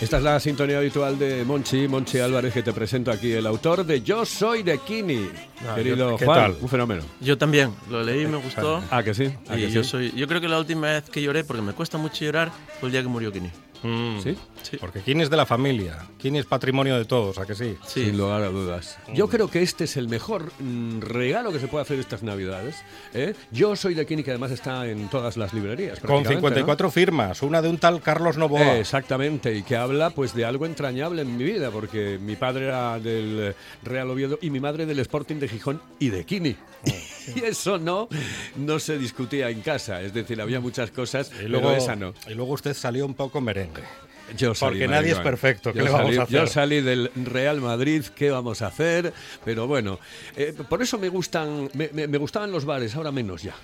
Esta 0.00 0.18
es 0.18 0.22
la 0.22 0.38
sintonía 0.38 0.78
habitual 0.78 1.18
de 1.18 1.44
Monchi, 1.44 1.88
Monchi 1.88 2.20
Álvarez, 2.20 2.52
que 2.54 2.62
te 2.62 2.72
presento 2.72 3.10
aquí, 3.10 3.32
el 3.32 3.44
autor 3.46 3.84
de 3.84 4.02
Yo 4.02 4.24
soy 4.24 4.62
de 4.62 4.78
Kini. 4.78 5.28
Ah, 5.68 5.74
Querido 5.74 5.96
yo- 5.96 6.16
¿qué 6.16 6.26
Juan, 6.26 6.52
tal? 6.52 6.56
un 6.60 6.68
fenómeno. 6.68 7.02
Yo 7.20 7.36
también, 7.36 7.72
lo 7.90 8.04
leí, 8.04 8.24
me 8.26 8.36
gustó. 8.36 8.80
Ah, 8.90 9.02
que 9.02 9.14
sí. 9.14 9.32
Ah, 9.48 9.56
Y 9.56 9.62
que 9.62 9.70
yo 9.72 9.82
sí? 9.82 9.90
soy, 9.90 10.12
yo 10.12 10.28
creo 10.28 10.40
que 10.40 10.46
la 10.48 10.58
última 10.60 10.88
vez 10.88 11.10
que 11.10 11.20
lloré, 11.22 11.42
porque 11.42 11.62
me 11.62 11.72
cuesta 11.72 11.98
mucho 11.98 12.24
llorar, 12.24 12.52
fue 12.78 12.88
el 12.88 12.92
día 12.92 13.02
que 13.02 13.08
murió 13.08 13.32
Kini. 13.32 13.50
Mm, 13.82 14.20
¿Sí? 14.20 14.36
Sí. 14.62 14.76
Porque 14.78 15.00
¿quién 15.00 15.20
es 15.20 15.30
de 15.30 15.36
la 15.36 15.46
familia? 15.46 16.06
¿Quién 16.18 16.36
es 16.36 16.46
patrimonio 16.46 16.96
de 16.96 17.04
todos? 17.04 17.38
¿A 17.38 17.46
que 17.46 17.54
sí? 17.54 17.76
Sí. 17.86 18.06
Sin 18.06 18.18
lugar 18.18 18.42
a 18.42 18.48
dudas. 18.48 18.98
Yo 19.14 19.28
creo 19.28 19.48
que 19.48 19.62
este 19.62 19.84
es 19.84 19.96
el 19.96 20.08
mejor 20.08 20.52
mm, 20.58 21.00
regalo 21.00 21.52
que 21.52 21.60
se 21.60 21.68
puede 21.68 21.82
hacer 21.82 21.98
estas 21.98 22.22
Navidades. 22.22 22.76
¿eh? 23.14 23.34
Yo 23.52 23.76
soy 23.76 23.94
de 23.94 24.06
Kini, 24.06 24.22
que 24.22 24.30
además 24.30 24.50
está 24.50 24.86
en 24.86 25.08
todas 25.08 25.36
las 25.36 25.54
librerías. 25.54 26.00
Con 26.00 26.22
prácticamente, 26.22 26.40
54 26.40 26.90
firmas, 26.90 27.42
una 27.42 27.62
de 27.62 27.68
un 27.68 27.78
tal 27.78 28.00
Carlos 28.00 28.36
¿no? 28.36 28.46
Novoa. 28.46 28.76
Eh, 28.76 28.80
exactamente, 28.80 29.54
y 29.54 29.62
que 29.62 29.76
habla 29.76 30.10
pues 30.10 30.34
de 30.34 30.44
algo 30.44 30.66
entrañable 30.66 31.22
en 31.22 31.36
mi 31.36 31.44
vida, 31.44 31.70
porque 31.70 32.18
mi 32.20 32.36
padre 32.36 32.66
era 32.66 32.98
del 32.98 33.54
Real 33.82 34.10
Oviedo 34.10 34.38
y 34.40 34.50
mi 34.50 34.60
madre 34.60 34.86
del 34.86 34.98
Sporting 35.00 35.36
de 35.36 35.48
Gijón 35.48 35.80
y 35.98 36.08
de 36.10 36.24
Kini. 36.24 36.56
y 37.34 37.44
eso 37.44 37.78
no, 37.78 38.08
no 38.56 38.78
se 38.78 38.98
discutía 38.98 39.50
en 39.50 39.60
casa, 39.60 40.02
es 40.02 40.12
decir, 40.12 40.40
había 40.40 40.60
muchas 40.60 40.90
cosas, 40.90 41.30
y, 41.42 41.48
luego, 41.48 41.68
pero 41.68 41.82
esa 41.82 41.96
no. 41.96 42.14
y 42.28 42.34
luego 42.34 42.52
usted 42.52 42.74
salió 42.74 43.06
un 43.06 43.14
poco 43.14 43.40
merengue. 43.68 43.88
Yo 44.36 44.54
salí 44.56 44.72
Porque 44.80 44.88
nadie 44.88 45.12
es 45.12 45.18
perfecto, 45.20 45.72
¿qué 45.72 45.78
Yo 45.78 45.84
le 45.84 45.90
vamos 45.92 46.08
salí- 46.10 46.18
a 46.18 46.22
hacer? 46.24 46.34
Yo 46.40 46.46
salí 46.48 46.80
del 46.80 47.10
Real 47.14 47.60
Madrid, 47.60 48.04
¿qué 48.16 48.30
vamos 48.30 48.60
a 48.60 48.66
hacer? 48.66 49.12
Pero 49.44 49.68
bueno, 49.68 50.00
eh, 50.36 50.52
por 50.68 50.82
eso 50.82 50.98
me 50.98 51.08
gustan, 51.08 51.70
me, 51.74 51.90
me- 51.92 52.08
me 52.08 52.18
gustaban 52.18 52.50
los 52.50 52.64
bares, 52.64 52.96
ahora 52.96 53.12
menos 53.12 53.42
ya. 53.44 53.54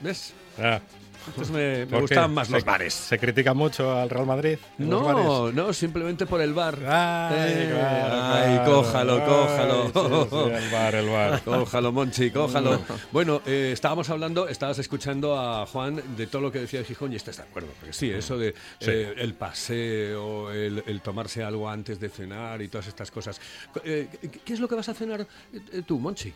¿Ves? 0.00 0.32
Ah, 0.56 0.80
Entonces 1.26 1.50
me, 1.54 1.86
me 1.86 2.00
gustaban 2.00 2.34
más 2.34 2.48
Se- 2.48 2.52
los 2.54 2.64
bares. 2.64 2.94
¿Se 2.94 3.18
critica 3.18 3.54
mucho 3.54 3.92
al 3.92 4.10
Real 4.10 4.26
Madrid? 4.26 4.58
No, 4.78 5.50
no, 5.52 5.72
simplemente 5.72 6.26
por 6.26 6.40
el 6.40 6.52
bar. 6.52 6.78
Ay, 6.86 7.36
Eh, 7.54 7.68
claro, 7.72 8.14
ay, 8.22 8.54
claro. 8.56 8.72
cójalo, 8.72 9.14
Ay, 9.14 9.22
cójalo. 9.26 9.84
sí, 9.84 10.28
sí, 10.30 10.64
el 10.64 10.70
bar, 10.70 10.94
el 10.94 11.08
bar. 11.08 11.42
Cójalo, 11.44 11.92
Monchi, 11.92 12.30
cójalo. 12.30 12.80
Bueno, 13.12 13.40
eh, 13.46 13.70
estábamos 13.72 14.10
hablando, 14.10 14.48
estabas 14.48 14.78
escuchando 14.78 15.38
a 15.38 15.66
Juan 15.66 16.02
de 16.16 16.26
todo 16.26 16.42
lo 16.42 16.52
que 16.52 16.60
decía 16.60 16.80
de 16.80 16.84
Gijón 16.86 17.12
y 17.12 17.16
estás 17.16 17.36
de 17.38 17.42
acuerdo. 17.44 17.68
Porque 17.80 17.92
sí, 17.92 18.10
eso 18.10 18.36
de 18.38 18.54
eh, 18.80 19.14
el 19.16 19.34
paseo, 19.34 20.50
el, 20.52 20.82
el 20.86 21.00
tomarse 21.00 21.42
algo 21.42 21.68
antes 21.68 21.98
de 22.00 22.08
cenar 22.08 22.60
y 22.62 22.68
todas 22.68 22.86
estas 22.86 23.10
cosas. 23.10 23.40
Eh, 23.84 24.08
¿Qué 24.44 24.52
es 24.52 24.60
lo 24.60 24.68
que 24.68 24.74
vas 24.74 24.88
a 24.88 24.94
cenar 24.94 25.26
tú, 25.86 25.98
Monchi? 25.98 26.32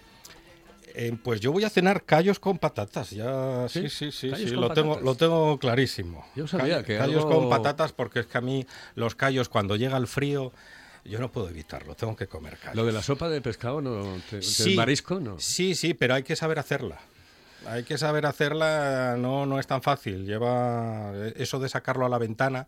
Eh, 0.94 1.16
pues 1.22 1.40
yo 1.40 1.52
voy 1.52 1.64
a 1.64 1.70
cenar 1.70 2.04
callos 2.04 2.38
con 2.40 2.58
patatas. 2.58 3.10
Ya, 3.10 3.66
¿Sí? 3.68 3.82
sí, 3.82 3.90
sí, 3.90 4.12
sí, 4.12 4.30
¿Callos 4.30 4.48
sí, 4.50 4.54
con 4.54 4.60
lo 4.62 4.70
tengo, 4.72 4.88
patatas? 4.90 5.04
lo 5.04 5.14
tengo 5.16 5.58
clarísimo. 5.58 6.26
Yo 6.34 6.46
sabía 6.46 6.78
Ca- 6.78 6.84
que 6.84 6.98
callos 6.98 7.24
algo- 7.24 7.40
con 7.40 7.48
patatas 7.50 7.92
porque 7.92 8.20
es 8.20 8.26
que 8.26 8.38
a 8.38 8.40
mí 8.40 8.66
los 8.94 9.14
callos 9.14 9.48
cuando 9.48 9.76
llega 9.76 9.96
el 9.96 10.06
frío 10.06 10.52
yo 11.04 11.18
no 11.20 11.32
puedo 11.32 11.48
evitarlo, 11.48 11.94
tengo 11.94 12.14
que 12.16 12.26
comer 12.26 12.58
callos. 12.58 12.76
Lo 12.76 12.84
de 12.84 12.92
la 12.92 13.02
sopa 13.02 13.28
de 13.30 13.40
pescado, 13.40 13.80
no, 13.80 14.20
te- 14.28 14.42
Sí, 14.42 14.74
marisco, 14.76 15.20
no. 15.20 15.38
Sí, 15.38 15.74
sí, 15.74 15.94
pero 15.94 16.14
hay 16.14 16.22
que 16.22 16.36
saber 16.36 16.58
hacerla. 16.58 16.98
Hay 17.66 17.82
que 17.84 17.96
saber 17.98 18.26
hacerla, 18.26 19.16
no, 19.18 19.46
no 19.46 19.58
es 19.58 19.66
tan 19.66 19.80
fácil. 19.82 20.26
Lleva 20.26 21.12
eso 21.36 21.58
de 21.60 21.68
sacarlo 21.68 22.04
a 22.04 22.08
la 22.08 22.18
ventana 22.18 22.66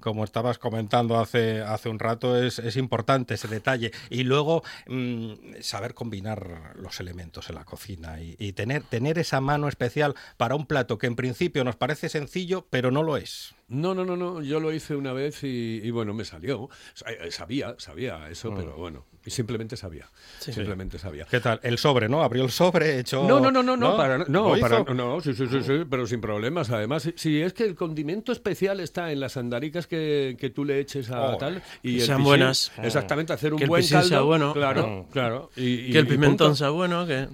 como 0.00 0.24
estabas 0.24 0.58
comentando 0.58 1.18
hace, 1.18 1.62
hace 1.62 1.88
un 1.88 1.98
rato, 1.98 2.42
es, 2.42 2.58
es 2.58 2.76
importante 2.76 3.34
ese 3.34 3.48
detalle. 3.48 3.92
Y 4.10 4.24
luego 4.24 4.62
mm, 4.86 5.32
saber 5.60 5.94
combinar 5.94 6.74
los 6.76 7.00
elementos 7.00 7.48
en 7.48 7.56
la 7.56 7.64
cocina 7.64 8.20
y, 8.20 8.36
y 8.38 8.52
tener, 8.52 8.82
tener 8.82 9.18
esa 9.18 9.40
mano 9.40 9.68
especial 9.68 10.14
para 10.36 10.54
un 10.54 10.66
plato 10.66 10.98
que 10.98 11.06
en 11.06 11.16
principio 11.16 11.64
nos 11.64 11.76
parece 11.76 12.08
sencillo, 12.08 12.66
pero 12.70 12.90
no 12.90 13.02
lo 13.02 13.16
es. 13.16 13.54
No, 13.68 13.94
no, 13.94 14.04
no, 14.04 14.16
no. 14.16 14.42
Yo 14.42 14.60
lo 14.60 14.72
hice 14.72 14.96
una 14.96 15.12
vez 15.12 15.44
y, 15.44 15.80
y 15.82 15.90
bueno, 15.90 16.14
me 16.14 16.24
salió. 16.24 16.70
Sa- 16.94 17.10
eh, 17.12 17.30
Sabía, 17.30 17.74
sabía 17.78 18.28
eso, 18.30 18.54
pero 18.56 18.74
bueno, 18.76 19.04
y 19.26 19.30
simplemente 19.30 19.76
sabía. 19.76 20.08
Simplemente 20.38 20.98
sabía. 20.98 21.26
¿Qué 21.30 21.38
tal? 21.40 21.60
El 21.62 21.76
sobre, 21.76 22.08
¿no? 22.08 22.22
Abrió 22.22 22.44
el 22.44 22.50
sobre, 22.50 22.98
echó... 22.98 23.28
No, 23.28 23.38
no, 23.40 23.50
no, 23.50 23.62
no, 23.62 23.76
no, 23.76 23.94
para, 23.96 24.18
no, 24.18 24.56
para- 24.58 24.82
no, 24.94 25.20
sí, 25.20 25.34
sí, 25.34 25.46
sí, 25.48 25.62
sí, 25.62 25.82
pero 25.88 26.06
sin 26.06 26.20
problemas. 26.22 26.70
Además, 26.70 27.10
si- 27.14 27.42
es 27.42 27.52
que 27.52 27.64
el 27.64 27.74
condimento 27.74 28.32
especial 28.32 28.80
está 28.80 29.12
en 29.12 29.20
las 29.20 29.36
andaricas 29.36 29.86
que, 29.86 30.36
que 30.40 30.48
tú 30.48 30.64
le 30.64 30.80
eches 30.80 31.10
a 31.10 31.32
Oh, 31.34 31.36
tal 31.36 31.62
que 31.82 31.88
y 31.90 31.94
el 31.96 32.06
sean 32.06 32.16
pisín, 32.18 32.24
buenas. 32.24 32.72
Exactamente, 32.82 33.34
hacer 33.34 33.52
un 33.52 33.58
Que 33.58 33.64
el 33.64 33.68
buen 33.70 33.86
caldo. 33.86 34.08
sea 34.08 34.20
bueno. 34.22 34.54
Claro, 34.54 34.86
Mm. 35.06 35.12
claro. 35.12 35.50
Y, 35.56 35.62
y- 35.88 35.92
que 35.92 35.98
el 35.98 36.06
pimentón 36.06 36.56
sea 36.56 36.70
bueno, 36.70 37.06
que... 37.06 37.28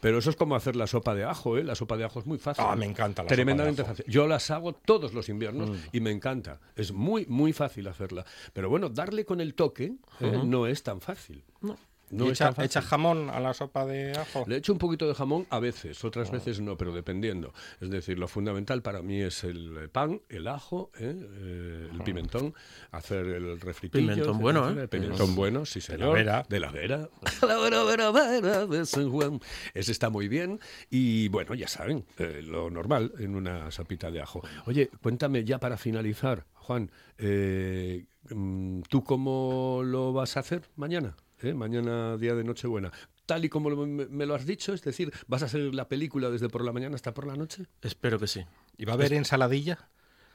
Pero 0.00 0.18
eso 0.18 0.30
es 0.30 0.36
como 0.36 0.54
hacer 0.56 0.76
la 0.76 0.86
sopa 0.86 1.14
de 1.14 1.24
ajo, 1.24 1.56
¿eh? 1.58 1.64
La 1.64 1.74
sopa 1.74 1.96
de 1.96 2.04
ajo 2.04 2.20
es 2.20 2.26
muy 2.26 2.38
fácil. 2.38 2.64
Ah, 2.66 2.76
me 2.76 2.86
encanta 2.86 3.22
la 3.22 3.28
sopa 3.28 3.30
de 3.30 3.36
Tremendamente 3.36 3.82
ajo. 3.82 3.90
Mm. 3.90 3.96
fácil. 3.96 4.12
Yo 4.12 4.26
las 4.26 4.50
hago 4.50 4.72
todos 4.72 5.14
los 5.14 5.28
inviernos 5.28 5.70
y 5.92 6.00
me 6.00 6.10
encanta. 6.10 6.60
Es 6.76 6.92
muy, 6.92 7.26
muy 7.26 7.52
fácil 7.52 7.88
hacerla. 7.88 8.24
Pero 8.52 8.68
bueno, 8.68 8.88
darle 8.88 9.24
con 9.24 9.40
el 9.40 9.54
toque 9.54 9.94
¿eh? 10.20 10.40
no 10.44 10.66
es 10.66 10.82
tan 10.82 11.00
fácil. 11.00 11.42
No. 11.60 11.76
No 12.10 12.26
¿Y 12.26 12.30
es 12.30 12.40
echa, 12.40 12.82
jamón 12.82 13.30
a 13.30 13.40
la 13.40 13.54
sopa 13.54 13.84
de 13.86 14.12
ajo? 14.12 14.44
Le 14.46 14.56
echo 14.56 14.72
un 14.72 14.78
poquito 14.78 15.06
de 15.06 15.14
jamón 15.14 15.46
a 15.50 15.58
veces, 15.58 16.02
Oh. 16.04 16.08
otras 16.08 16.30
veces 16.30 16.60
no, 16.60 16.76
pero 16.76 16.92
dependiendo. 16.92 17.52
Es 17.80 17.90
decir, 17.90 18.18
lo 18.18 18.28
fundamental 18.28 18.82
para 18.82 19.02
mí 19.02 19.20
es 19.20 19.44
el 19.44 19.90
pan, 19.90 20.22
el 20.28 20.48
ajo, 20.48 20.90
¿eh? 20.98 21.14
Eh, 21.18 21.88
el 21.92 22.02
pimentón, 22.02 22.54
hacer 22.90 23.26
el 23.26 23.60
refritillo. 23.60 24.08
Pimentón 24.08 24.38
bueno, 24.38 24.60
etcétera. 24.68 24.84
¿eh? 24.84 24.88
Pimentón 24.88 25.34
bueno, 25.34 25.64
sí 25.66 25.80
De 25.80 25.86
la 25.88 25.96
señor. 25.96 26.14
Vera. 26.14 26.46
De 26.48 26.60
la 26.60 26.70
Vera. 26.70 27.08
La 27.46 27.56
Vera, 27.58 27.82
Vera, 27.84 28.10
Vera 28.10 28.66
de 28.66 28.86
San 28.86 29.10
Juan. 29.10 29.40
Ese 29.74 29.92
está 29.92 30.10
muy 30.10 30.28
bien. 30.28 30.60
Y 30.90 31.28
bueno, 31.28 31.54
ya 31.54 31.68
saben, 31.68 32.04
eh, 32.18 32.42
lo 32.44 32.70
normal 32.70 33.12
en 33.18 33.34
una 33.34 33.70
sopita 33.70 34.10
de 34.10 34.20
ajo. 34.22 34.42
Oye, 34.66 34.90
cuéntame 35.02 35.44
ya 35.44 35.58
para 35.58 35.76
finalizar, 35.76 36.46
Juan, 36.54 36.90
eh, 37.18 38.06
mm, 38.30 38.82
¿tú 38.88 39.02
cómo 39.04 39.82
lo 39.84 40.12
vas 40.12 40.36
a 40.36 40.40
hacer 40.40 40.62
mañana? 40.76 41.16
¿Eh? 41.42 41.54
Mañana, 41.54 42.16
día 42.16 42.34
de 42.34 42.44
Nochebuena. 42.44 42.90
Tal 43.26 43.44
y 43.44 43.48
como 43.48 43.70
me, 43.70 44.06
me 44.06 44.26
lo 44.26 44.34
has 44.34 44.46
dicho, 44.46 44.72
es 44.72 44.82
decir, 44.82 45.12
¿vas 45.26 45.42
a 45.42 45.46
hacer 45.46 45.74
la 45.74 45.86
película 45.88 46.30
desde 46.30 46.48
por 46.48 46.64
la 46.64 46.72
mañana 46.72 46.94
hasta 46.94 47.12
por 47.14 47.26
la 47.26 47.36
noche? 47.36 47.66
Espero 47.82 48.18
que 48.18 48.26
sí. 48.26 48.44
¿Y 48.76 48.84
va 48.84 48.92
a 48.92 48.94
haber 48.94 49.12
ensaladilla? 49.12 49.78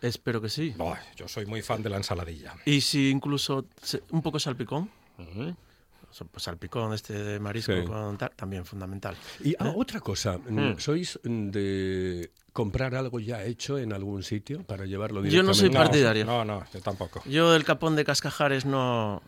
Espero 0.01 0.41
que 0.41 0.49
sí. 0.49 0.73
Buah, 0.77 0.99
yo 1.15 1.27
soy 1.27 1.45
muy 1.45 1.61
fan 1.61 1.81
de 1.81 1.89
la 1.89 1.97
ensaladilla. 1.97 2.55
Y 2.65 2.81
si 2.81 3.09
incluso 3.09 3.65
un 4.11 4.21
poco 4.21 4.37
salpicón. 4.39 4.89
So- 6.11 6.25
pues 6.25 6.43
salpicón 6.43 6.93
este 6.93 7.13
de 7.13 7.39
marisco 7.39 7.73
Sí. 7.73 7.85
con 7.85 8.17
tal, 8.17 8.31
también 8.35 8.65
fundamental. 8.65 9.15
Y 9.43 9.55
ah, 9.57 9.73
otra 9.75 9.99
cosa, 9.99 10.37
mm. 10.37 10.77
¿sois 10.77 11.19
mm, 11.23 11.49
de 11.49 12.31
comprar 12.51 12.93
algo 12.93 13.19
ya 13.19 13.43
hecho 13.43 13.79
en 13.79 13.93
algún 13.93 14.21
sitio 14.21 14.61
para 14.63 14.85
llevarlo 14.85 15.25
Yo 15.25 15.41
no 15.41 15.55
soy 15.55 15.69
directamente? 15.69 15.77
partidario. 16.03 16.25
No, 16.25 16.45
no, 16.45 16.63
yo 16.71 16.81
tampoco. 16.81 17.23
Yo 17.25 17.51
del 17.53 17.63
capón 17.63 17.95
de 17.95 18.05
cascajares 18.05 18.65
no... 18.65 19.23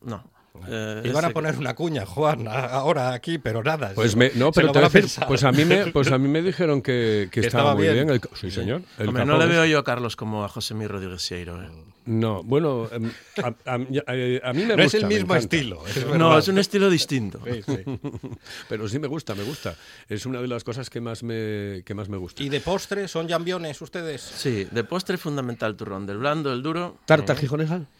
No. 0.00 0.24
Eh, 0.68 1.02
Iban 1.04 1.24
a 1.24 1.30
poner 1.30 1.56
una 1.58 1.74
cuña, 1.74 2.04
Juan, 2.04 2.46
ahora 2.48 3.12
aquí, 3.12 3.38
pero 3.38 3.62
nada. 3.62 3.92
Pues 3.94 4.16
me, 4.16 4.30
no, 4.34 4.50
pero 4.52 4.72
te 4.72 4.78
a 4.78 4.88
decir, 4.88 5.06
pues 5.26 5.44
a 5.44 5.52
mí 5.52 5.64
me, 5.64 5.86
pues 5.86 6.10
a 6.12 6.18
mí 6.18 6.28
me 6.28 6.42
dijeron 6.50 6.82
que, 6.82 7.28
que 7.30 7.40
Que 7.40 7.46
estaba, 7.46 7.70
estaba 7.70 7.74
muy 7.76 7.84
bien. 7.84 8.06
bien. 8.06 8.10
el- 8.10 8.20
sí, 8.38 8.50
señor. 8.50 8.82
el 8.98 9.08
Hombre, 9.08 9.24
no 9.24 9.38
le 9.38 9.46
veo 9.46 9.64
yo 9.64 9.78
a 9.78 9.84
Carlos 9.84 10.16
como 10.16 10.44
a 10.44 10.48
José 10.48 10.74
Mi 10.74 10.86
Rodríguez 10.86 11.22
Sieiro. 11.22 11.62
¿eh? 11.62 11.68
No, 12.12 12.42
bueno, 12.42 12.88
em, 12.90 13.10
a, 13.42 13.46
a- 13.46 13.74
a- 13.74 13.74
a 13.76 14.52
mí 14.52 14.64
me 14.64 14.74
No 14.76 14.82
gusta. 14.82 14.84
es 14.84 14.94
el 14.94 15.06
mismo 15.06 15.34
estilo. 15.36 15.86
es 15.86 16.04
No, 16.06 16.36
es 16.36 16.48
un 16.48 16.58
estilo 16.58 16.90
distinto. 16.90 17.40
Sí, 17.44 17.62
sí. 17.62 17.84
Pero 18.68 18.88
sí 18.88 18.98
me 18.98 19.06
gusta, 19.06 19.34
me 19.36 19.44
gusta. 19.44 19.76
Es 20.08 20.26
una 20.26 20.40
de 20.42 20.48
las 20.48 20.64
cosas 20.64 20.90
que 20.90 21.00
más 21.00 21.22
me, 21.22 21.82
que 21.84 21.94
más 21.94 22.08
me 22.08 22.16
gusta. 22.16 22.42
¿Y 22.42 22.48
de 22.48 22.60
postre 22.60 23.06
son 23.06 23.28
jambiones 23.28 23.80
ustedes? 23.80 24.22
Sí, 24.22 24.66
de 24.70 24.82
postre 24.82 25.18
fundamental 25.18 25.76
turrón, 25.76 26.04
del 26.06 26.18
blando, 26.18 26.52
el 26.52 26.62
duro. 26.62 26.98
¿Tarta 27.06 27.36
gijonesa? 27.36 27.80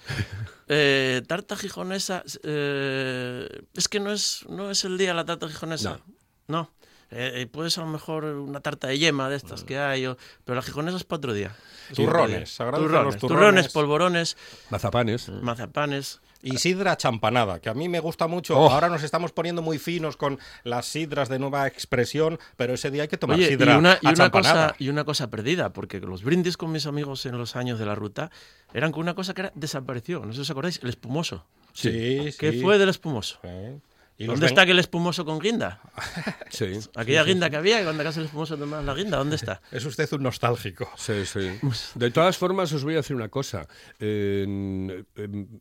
Eh, 0.72 1.22
tarta 1.26 1.56
gijonesa, 1.56 2.22
eh, 2.44 3.48
es 3.74 3.88
que 3.88 3.98
no 3.98 4.12
es, 4.12 4.44
no 4.48 4.70
es 4.70 4.84
el 4.84 4.98
día 4.98 5.12
la 5.14 5.24
tarta 5.24 5.48
gijonesa. 5.48 5.98
No. 6.46 6.70
Eh, 6.79 6.79
eh, 7.10 7.46
puedes 7.50 7.76
a 7.78 7.82
lo 7.82 7.86
mejor 7.88 8.24
una 8.24 8.60
tarta 8.60 8.88
de 8.88 8.98
yema 8.98 9.28
de 9.28 9.36
estas 9.36 9.64
que 9.64 9.78
hay, 9.78 10.06
o- 10.06 10.16
pero 10.44 10.56
la 10.56 10.62
gijonesa 10.62 10.96
es 10.96 11.04
para 11.04 11.18
otro 11.18 11.32
día. 11.34 11.48
Es 11.90 11.96
para 11.96 12.02
otro 12.02 12.04
Turrones, 12.04 12.56
día. 12.56 12.66
turrones, 12.66 12.88
turrones, 12.88 13.20
turrones. 13.20 13.68
polvorones, 13.72 14.36
Mazapanes. 14.70 15.28
mazapanes. 15.28 16.20
Y 16.42 16.56
sidra 16.56 16.96
champanada, 16.96 17.60
que 17.60 17.68
a 17.68 17.74
mí 17.74 17.90
me 17.90 18.00
gusta 18.00 18.26
mucho. 18.26 18.58
Oh. 18.58 18.70
Ahora 18.70 18.88
nos 18.88 19.02
estamos 19.02 19.30
poniendo 19.30 19.60
muy 19.60 19.78
finos 19.78 20.16
con 20.16 20.38
las 20.64 20.86
sidras 20.86 21.28
de 21.28 21.38
nueva 21.38 21.66
expresión, 21.66 22.38
pero 22.56 22.72
ese 22.72 22.90
día 22.90 23.02
hay 23.02 23.08
que 23.08 23.18
tomar 23.18 23.36
Oye, 23.36 23.44
y 23.46 23.48
sidra 23.50 23.76
una, 23.76 23.98
y, 24.00 24.06
una 24.08 24.30
cosa, 24.30 24.74
y 24.78 24.88
una 24.88 25.04
cosa 25.04 25.28
perdida, 25.28 25.74
porque 25.74 26.00
los 26.00 26.22
brindis 26.22 26.56
con 26.56 26.72
mis 26.72 26.86
amigos 26.86 27.26
en 27.26 27.36
los 27.36 27.56
años 27.56 27.78
de 27.78 27.84
la 27.84 27.94
ruta 27.94 28.30
eran 28.72 28.90
con 28.90 29.02
una 29.02 29.14
cosa 29.14 29.34
que 29.34 29.42
era, 29.42 29.52
desapareció. 29.54 30.20
No 30.20 30.28
sé 30.32 30.36
si 30.36 30.40
os 30.42 30.50
acordáis, 30.50 30.80
el 30.82 30.88
espumoso. 30.88 31.44
Sí, 31.74 32.30
sí. 32.32 32.38
¿Qué 32.38 32.52
fue 32.54 32.78
del 32.78 32.88
espumoso? 32.88 33.38
Sí. 33.42 33.80
Y 34.20 34.24
los 34.26 34.34
¿Dónde 34.34 34.48
está 34.48 34.62
aquel 34.62 34.78
espumoso 34.78 35.24
con 35.24 35.38
guinda? 35.38 35.80
Sí. 36.50 36.66
Aquella 36.94 37.22
guinda 37.24 37.48
que 37.48 37.56
había, 37.56 37.82
cuando 37.84 38.02
acaso 38.02 38.20
el 38.20 38.26
espumoso 38.26 38.56
tomaba 38.58 38.82
la 38.82 38.92
guinda, 38.94 39.16
¿dónde 39.16 39.36
está? 39.36 39.62
Es 39.72 39.84
usted 39.86 40.12
un 40.12 40.24
nostálgico. 40.24 40.90
Sí, 40.96 41.24
sí. 41.24 41.48
De 41.94 42.10
todas 42.10 42.36
formas, 42.36 42.70
os 42.72 42.84
voy 42.84 42.94
a 42.94 42.96
decir 42.98 43.16
una 43.16 43.28
cosa. 43.30 43.66
En- 43.98 45.06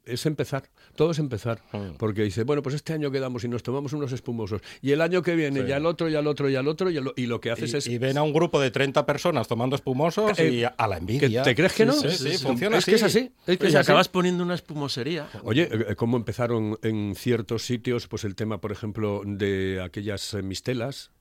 es 0.06 0.26
empezar. 0.26 0.63
Todo 0.95 1.12
es 1.12 1.19
empezar. 1.19 1.62
Mm. 1.72 1.95
Porque 1.98 2.24
dice, 2.24 2.43
bueno, 2.43 2.62
pues 2.62 2.76
este 2.76 2.93
año 2.93 3.12
quedamos 3.12 3.43
y 3.43 3.48
nos 3.48 3.63
tomamos 3.63 3.93
unos 3.93 4.12
espumosos. 4.12 4.62
Y 4.82 4.91
el 4.91 5.02
año 5.02 5.22
que 5.22 5.36
viene, 5.36 5.65
ya 5.65 5.78
el 5.78 5.86
otro, 5.86 6.10
ya 6.10 6.19
el 6.19 6.28
otro, 6.28 6.50
ya 6.50 6.60
el 6.60 6.67
otro. 6.67 6.89
ya 6.89 7.02
lo- 7.02 7.13
y 7.15 7.28
lo 7.28 7.39
que 7.39 7.52
haces 7.52 7.74
Y, 7.74 7.78
es. 7.78 7.88
y 7.88 7.98
ven 7.98 8.17
a 8.17 8.24
un 8.24 8.34
grupo 8.34 8.60
de 8.60 8.72
30 8.72 9.06
personas 9.06 9.48
tomando 9.48 9.76
espumosos 9.76 10.38
Eh, 10.39 10.50
y 10.50 10.63
a 10.63 10.74
la 10.88 10.95
¿que 10.95 11.00
envidia. 11.00 11.43
¿Te 11.43 11.56
crees 11.56 11.74
que 11.74 11.86
no? 11.86 11.93
Sí, 11.93 12.10
sí, 12.10 12.38
funciona 12.39 12.78
es 12.78 12.86
que 12.86 12.95
es 12.95 13.04
así. 13.04 13.19
Es 13.19 13.32
que 13.45 13.58
Pues 13.58 13.69
es 13.69 13.76
así. 13.76 13.86
acabas 13.86 14.10
poniendo 14.10 14.43
una 14.43 14.56
espumosería. 14.56 15.28
Oye, 15.43 15.69
eh, 15.72 15.95
¿cómo 15.95 16.17
empezaron 16.17 16.78
en 16.82 17.15
ciertos 17.15 17.63
sitios, 17.65 18.08
pues 18.08 18.24
el 18.24 18.36
tema, 18.36 18.49
por 18.58 18.72
ejemplo, 18.72 19.22
de 19.26 19.82
aquellas 19.84 20.34
eh, 20.34 20.42
mistelas? 20.42 21.12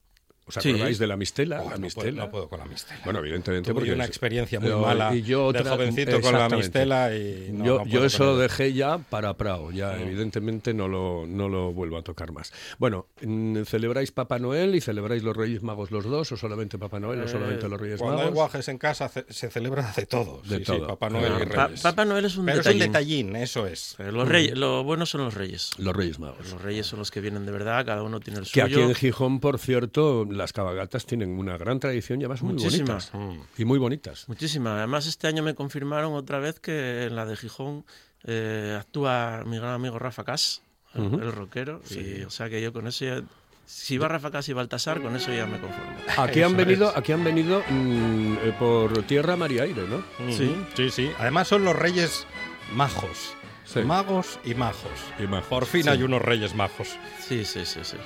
¿Os 0.49 0.55
Sí. 0.55 0.71
acordáis 0.71 0.99
de 0.99 1.07
la 1.07 1.17
mistela? 1.17 1.61
Oh, 1.63 1.65
la 1.71 1.77
no, 1.77 1.89
puedo, 1.89 2.07
mistela. 2.07 2.25
no 2.25 2.31
puedo 2.31 2.49
con 2.49 2.59
la 2.59 2.65
mistela. 2.65 3.01
Bueno, 3.05 3.19
evidentemente 3.21 3.71
Tuve 3.71 3.81
porque 3.81 3.93
una 3.93 4.05
es- 4.05 4.09
experiencia 4.11 4.59
muy 4.61 4.71
Yo- 4.71 4.81
mala 4.81 5.15
y 5.15 5.23
yo 5.23 5.53
de 5.53 5.59
otra- 5.61 5.73
jovencito 5.73 6.21
con 6.21 6.33
la 6.33 6.49
mistela 6.49 7.15
y 7.15 7.51
no, 7.53 7.65
yo 7.65 7.79
no 7.79 7.85
yo 7.85 7.91
puedo 7.93 8.07
eso 8.07 8.25
lo 8.25 8.39
dejé 8.39 8.73
ya 8.73 8.99
para 8.99 9.35
Prado, 9.35 9.71
ya 9.71 9.97
evidentemente 10.01 10.73
no 10.75 10.89
lo, 10.89 11.27
no 11.27 11.49
lo 11.49 11.73
vuelvo 11.73 11.99
a 11.99 12.03
tocar 12.03 12.33
más. 12.33 12.53
Bueno, 12.79 13.07
mm, 13.23 13.63
¿celebráis 13.65 14.11
Papá 14.11 14.39
Noel 14.39 14.75
y 14.75 14.81
celebráis 14.81 15.23
los 15.23 15.37
Reyes 15.37 15.63
Magos 15.63 15.91
los 15.91 16.05
dos 16.05 16.33
o 16.33 16.37
solamente 16.37 16.79
Papá 16.79 16.99
Noel 16.99 17.21
o 17.21 17.25
Eh, 17.25 17.29
solamente 17.29 17.69
los 17.69 17.81
Reyes 17.81 17.99
Cuando 18.01 18.17
hay 18.19 18.25
Magos? 18.25 18.35
guajes 18.35 18.69
en 18.69 18.79
casa 18.79 19.09
ce- 19.09 19.27
se 19.29 19.51
celebra 19.51 19.93
de 19.97 20.07
todo. 20.07 20.41
De 20.49 20.59
sí, 20.59 20.65
todo. 20.65 20.77
Sí, 20.77 20.83
Papá 20.89 21.11
Noel 21.11 21.33
y 21.43 21.47
Pa- 21.47 21.67
Reyes. 21.67 21.83
Papá 21.83 22.05
Noel 22.05 22.25
es 22.25 22.37
un 22.37 22.47
Pero 22.47 22.61
es 22.61 22.67
un 22.67 22.73
detallín. 22.79 22.93
detallín, 23.33 23.37
eso 23.37 23.67
es. 23.67 23.97
Eh, 23.99 24.11
Los 24.13 24.27
reyes, 24.29 24.57
lo 24.57 24.83
bueno 24.85 25.05
son 25.05 25.23
los 25.25 25.35
reyes. 25.35 25.73
Los 25.79 25.95
Reyes 25.95 26.19
Magos. 26.19 26.51
Los 26.51 26.63
reyes 26.63 26.87
son 26.87 26.99
los 27.01 27.11
que 27.11 27.21
vienen 27.21 27.45
de 27.45 27.53
verdad, 27.53 27.85
cada 27.85 28.03
uno 28.03 28.21
tiene 28.21 28.41
el 28.41 28.47
Que 28.47 28.63
suyo. 28.63 28.65
aquí 28.65 28.81
en 28.81 28.95
Gijón, 28.95 29.41
por 29.41 29.59
cierto, 29.59 30.25
las 30.39 30.53
cabalgatas 30.55 31.05
tienen 31.05 31.39
una 31.39 31.59
gran 31.59 31.79
tradición 31.81 32.21
y 32.21 32.25
además 32.25 32.43
muy 32.43 32.55
Muchísima. 32.55 32.99
bonitas. 33.13 33.13
Y 33.59 33.65
muy 33.67 33.79
bonitas. 33.79 34.29
Muchísima. 34.29 34.79
Además, 34.79 35.07
este 35.07 35.27
año 35.27 35.43
me 35.43 35.55
confirmaron 35.55 36.15
otra 36.15 36.39
vez 36.39 36.59
que 36.61 37.05
en 37.05 37.17
la 37.17 37.27
de 37.27 37.37
Gijón 37.37 37.85
eh, 38.25 38.77
actúa 38.81 39.43
mi 39.47 39.59
gran 39.59 39.73
amigo 39.75 39.99
Rafa 39.99 40.25
Cas, 40.25 40.63
el- 40.95 41.33
rockero. 41.33 41.83
Y, 41.91 42.23
o 42.23 42.31
sea 42.31 42.49
que 42.49 42.63
yo 42.63 42.73
con 42.73 42.87
eso 42.87 43.05
ya. 43.05 43.23
Si 43.67 43.99
va 43.99 44.09
Rafa 44.09 44.31
Cas 44.31 44.49
y 44.49 44.55
Baltasar, 44.55 45.03
con 45.03 45.15
eso 45.15 45.31
ya 45.31 45.45
me 45.45 45.61
conformo. 45.61 45.93
Aquí 46.17 46.41
han 46.43 46.57
venido, 46.57 46.91
aquí 46.97 47.13
han 47.13 47.23
venido 47.23 47.63
mm, 47.69 48.37
eh, 48.43 48.55
por 48.59 49.03
tierra, 49.03 49.37
mar 49.37 49.53
y 49.53 49.59
aire, 49.59 49.83
¿no? 49.87 50.03
Sí. 50.33 50.57
sí, 50.75 50.89
sí. 50.89 51.11
Además 51.19 51.49
son 51.49 51.65
los 51.67 51.77
reyes 51.77 52.27
majos. 52.75 53.35
Sí. 53.67 53.81
Magos 53.81 54.41
y 54.43 54.55
majos. 54.55 54.91
Y 55.19 55.27
majos, 55.27 55.49
Por 55.49 55.67
fin 55.67 55.83
sí. 55.83 55.89
hay 55.91 56.03
unos 56.03 56.23
reyes 56.23 56.55
majos. 56.55 56.97
Sí, 57.21 57.45
sí, 57.45 57.67
sí, 57.67 57.81
sí. 57.83 57.99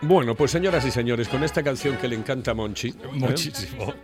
Bueno, 0.00 0.34
pues 0.34 0.50
señoras 0.50 0.84
y 0.84 0.90
señores, 0.90 1.28
con 1.28 1.42
esta 1.44 1.62
canción 1.62 1.96
que 1.96 2.08
le 2.08 2.16
encanta 2.16 2.50
a 2.50 2.54
Monchi, 2.54 2.88
¿eh? 2.88 2.94
Muchísimo. 3.12 3.94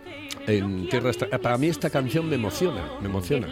en 0.47 0.89
Tierra 0.89 1.11
Extra- 1.11 1.37
Para 1.37 1.57
mí 1.57 1.67
esta 1.67 1.89
canción 1.91 2.27
me 2.27 2.35
emociona, 2.35 2.81
me 2.99 3.07
emociona. 3.07 3.47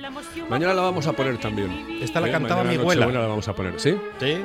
Mañana 0.49 0.73
la 0.73 0.81
vamos 0.81 1.05
a 1.05 1.13
poner 1.13 1.37
también. 1.37 1.99
Esta 2.01 2.19
la 2.19 2.27
¿Eh? 2.27 2.31
cantaba 2.31 2.63
Mañana 2.63 2.77
mi 2.77 2.81
abuela. 2.81 3.05
La 3.07 3.27
vamos 3.27 3.47
a 3.47 3.53
poner, 3.53 3.79
¿sí? 3.79 3.95
Sí. 4.19 4.37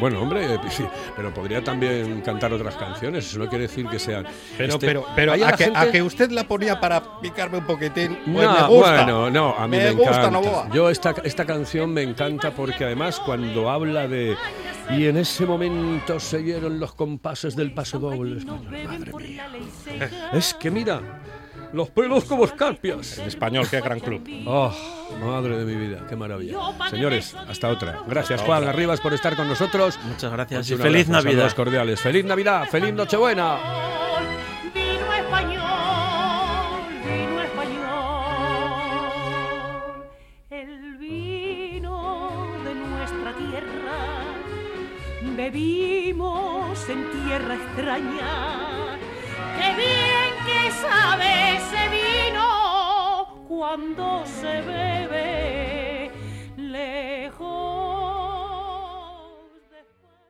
Bueno, 0.00 0.22
hombre, 0.22 0.54
eh, 0.54 0.58
sí, 0.70 0.84
pero 1.16 1.34
podría 1.34 1.62
también 1.62 2.22
cantar 2.22 2.52
otras 2.52 2.76
canciones. 2.76 3.26
Eso 3.26 3.38
no 3.38 3.48
quiere 3.48 3.66
decir 3.66 3.86
que 3.88 3.98
sean. 3.98 4.24
Pero, 4.56 4.74
este- 4.74 4.86
pero, 4.86 5.04
pero 5.14 5.32
Hay 5.32 5.42
a, 5.42 5.52
que, 5.52 5.64
gente- 5.64 5.78
a 5.78 5.90
que 5.90 6.02
usted 6.02 6.30
la 6.30 6.44
ponía 6.44 6.80
para 6.80 7.20
picarme 7.20 7.58
un 7.58 7.66
poquitín, 7.66 8.16
pues 8.32 8.46
no, 8.46 8.52
me 8.54 8.66
gusta. 8.68 9.04
bueno, 9.04 9.30
no, 9.30 9.54
a 9.56 9.66
mí 9.68 9.76
me, 9.76 9.84
Me 9.84 9.90
gusta, 9.92 10.10
encanta. 10.10 10.30
Novoa. 10.30 10.68
Yo 10.72 10.88
esta, 10.88 11.14
esta 11.24 11.44
canción 11.44 11.92
me 11.92 12.02
encanta 12.02 12.52
porque 12.52 12.84
además 12.84 13.20
cuando 13.20 13.68
habla 13.70 14.06
de 14.08 14.36
y 14.90 15.06
en 15.06 15.16
ese 15.18 15.46
momento 15.46 16.18
se 16.18 16.38
oyeron 16.38 16.80
los 16.80 16.94
compases 17.22 17.54
del 17.54 17.72
paso 17.72 18.00
doble, 18.00 18.44
madre 18.44 19.12
mía. 19.16 19.48
Es 20.32 20.54
que 20.54 20.70
mira, 20.72 21.00
Los 21.72 21.88
pelos 21.90 22.24
como 22.24 22.44
escarpias. 22.44 23.18
El 23.18 23.28
español, 23.28 23.66
qué 23.70 23.80
gran 23.80 23.98
club. 24.00 24.22
Oh, 24.46 24.70
madre 25.24 25.56
de 25.56 25.64
mi 25.64 25.86
vida, 25.86 26.04
qué 26.08 26.16
maravilla. 26.16 26.58
Señores, 26.90 27.34
hasta 27.34 27.68
otra. 27.68 28.00
Gracias, 28.08 28.40
Hasta 28.40 28.46
Juan 28.46 28.58
otra. 28.64 28.70
Arribas, 28.72 29.00
por 29.00 29.14
estar 29.14 29.36
con 29.36 29.46
nosotros. 29.48 29.98
Muchas 30.04 30.32
gracias 30.32 30.68
y 30.70 30.74
feliz 30.76 31.06
abrazo, 31.08 31.12
Navidad. 31.12 31.30
saludos 31.32 31.54
cordiales. 31.54 32.00
Feliz 32.00 32.24
Navidad, 32.24 32.64
feliz 32.68 32.92
Nochebuena. 32.92 33.56
Vino 34.74 35.12
español, 35.14 35.62
vino 37.06 37.40
español, 37.40 38.32
el 40.50 40.96
vino 40.98 42.32
de 42.64 42.74
nuestra 42.74 43.32
tierra. 43.36 43.96
Bebimos 45.36 46.61
en 46.88 47.10
tierra 47.12 47.54
extraña. 47.54 48.98
Qué 49.56 49.74
bien 49.76 50.32
que 50.46 50.70
sabe 50.70 51.56
ese 51.56 51.82
vino 51.88 53.44
cuando 53.46 54.24
se 54.26 54.62
bebe 54.62 56.10
lejos. 56.56 57.71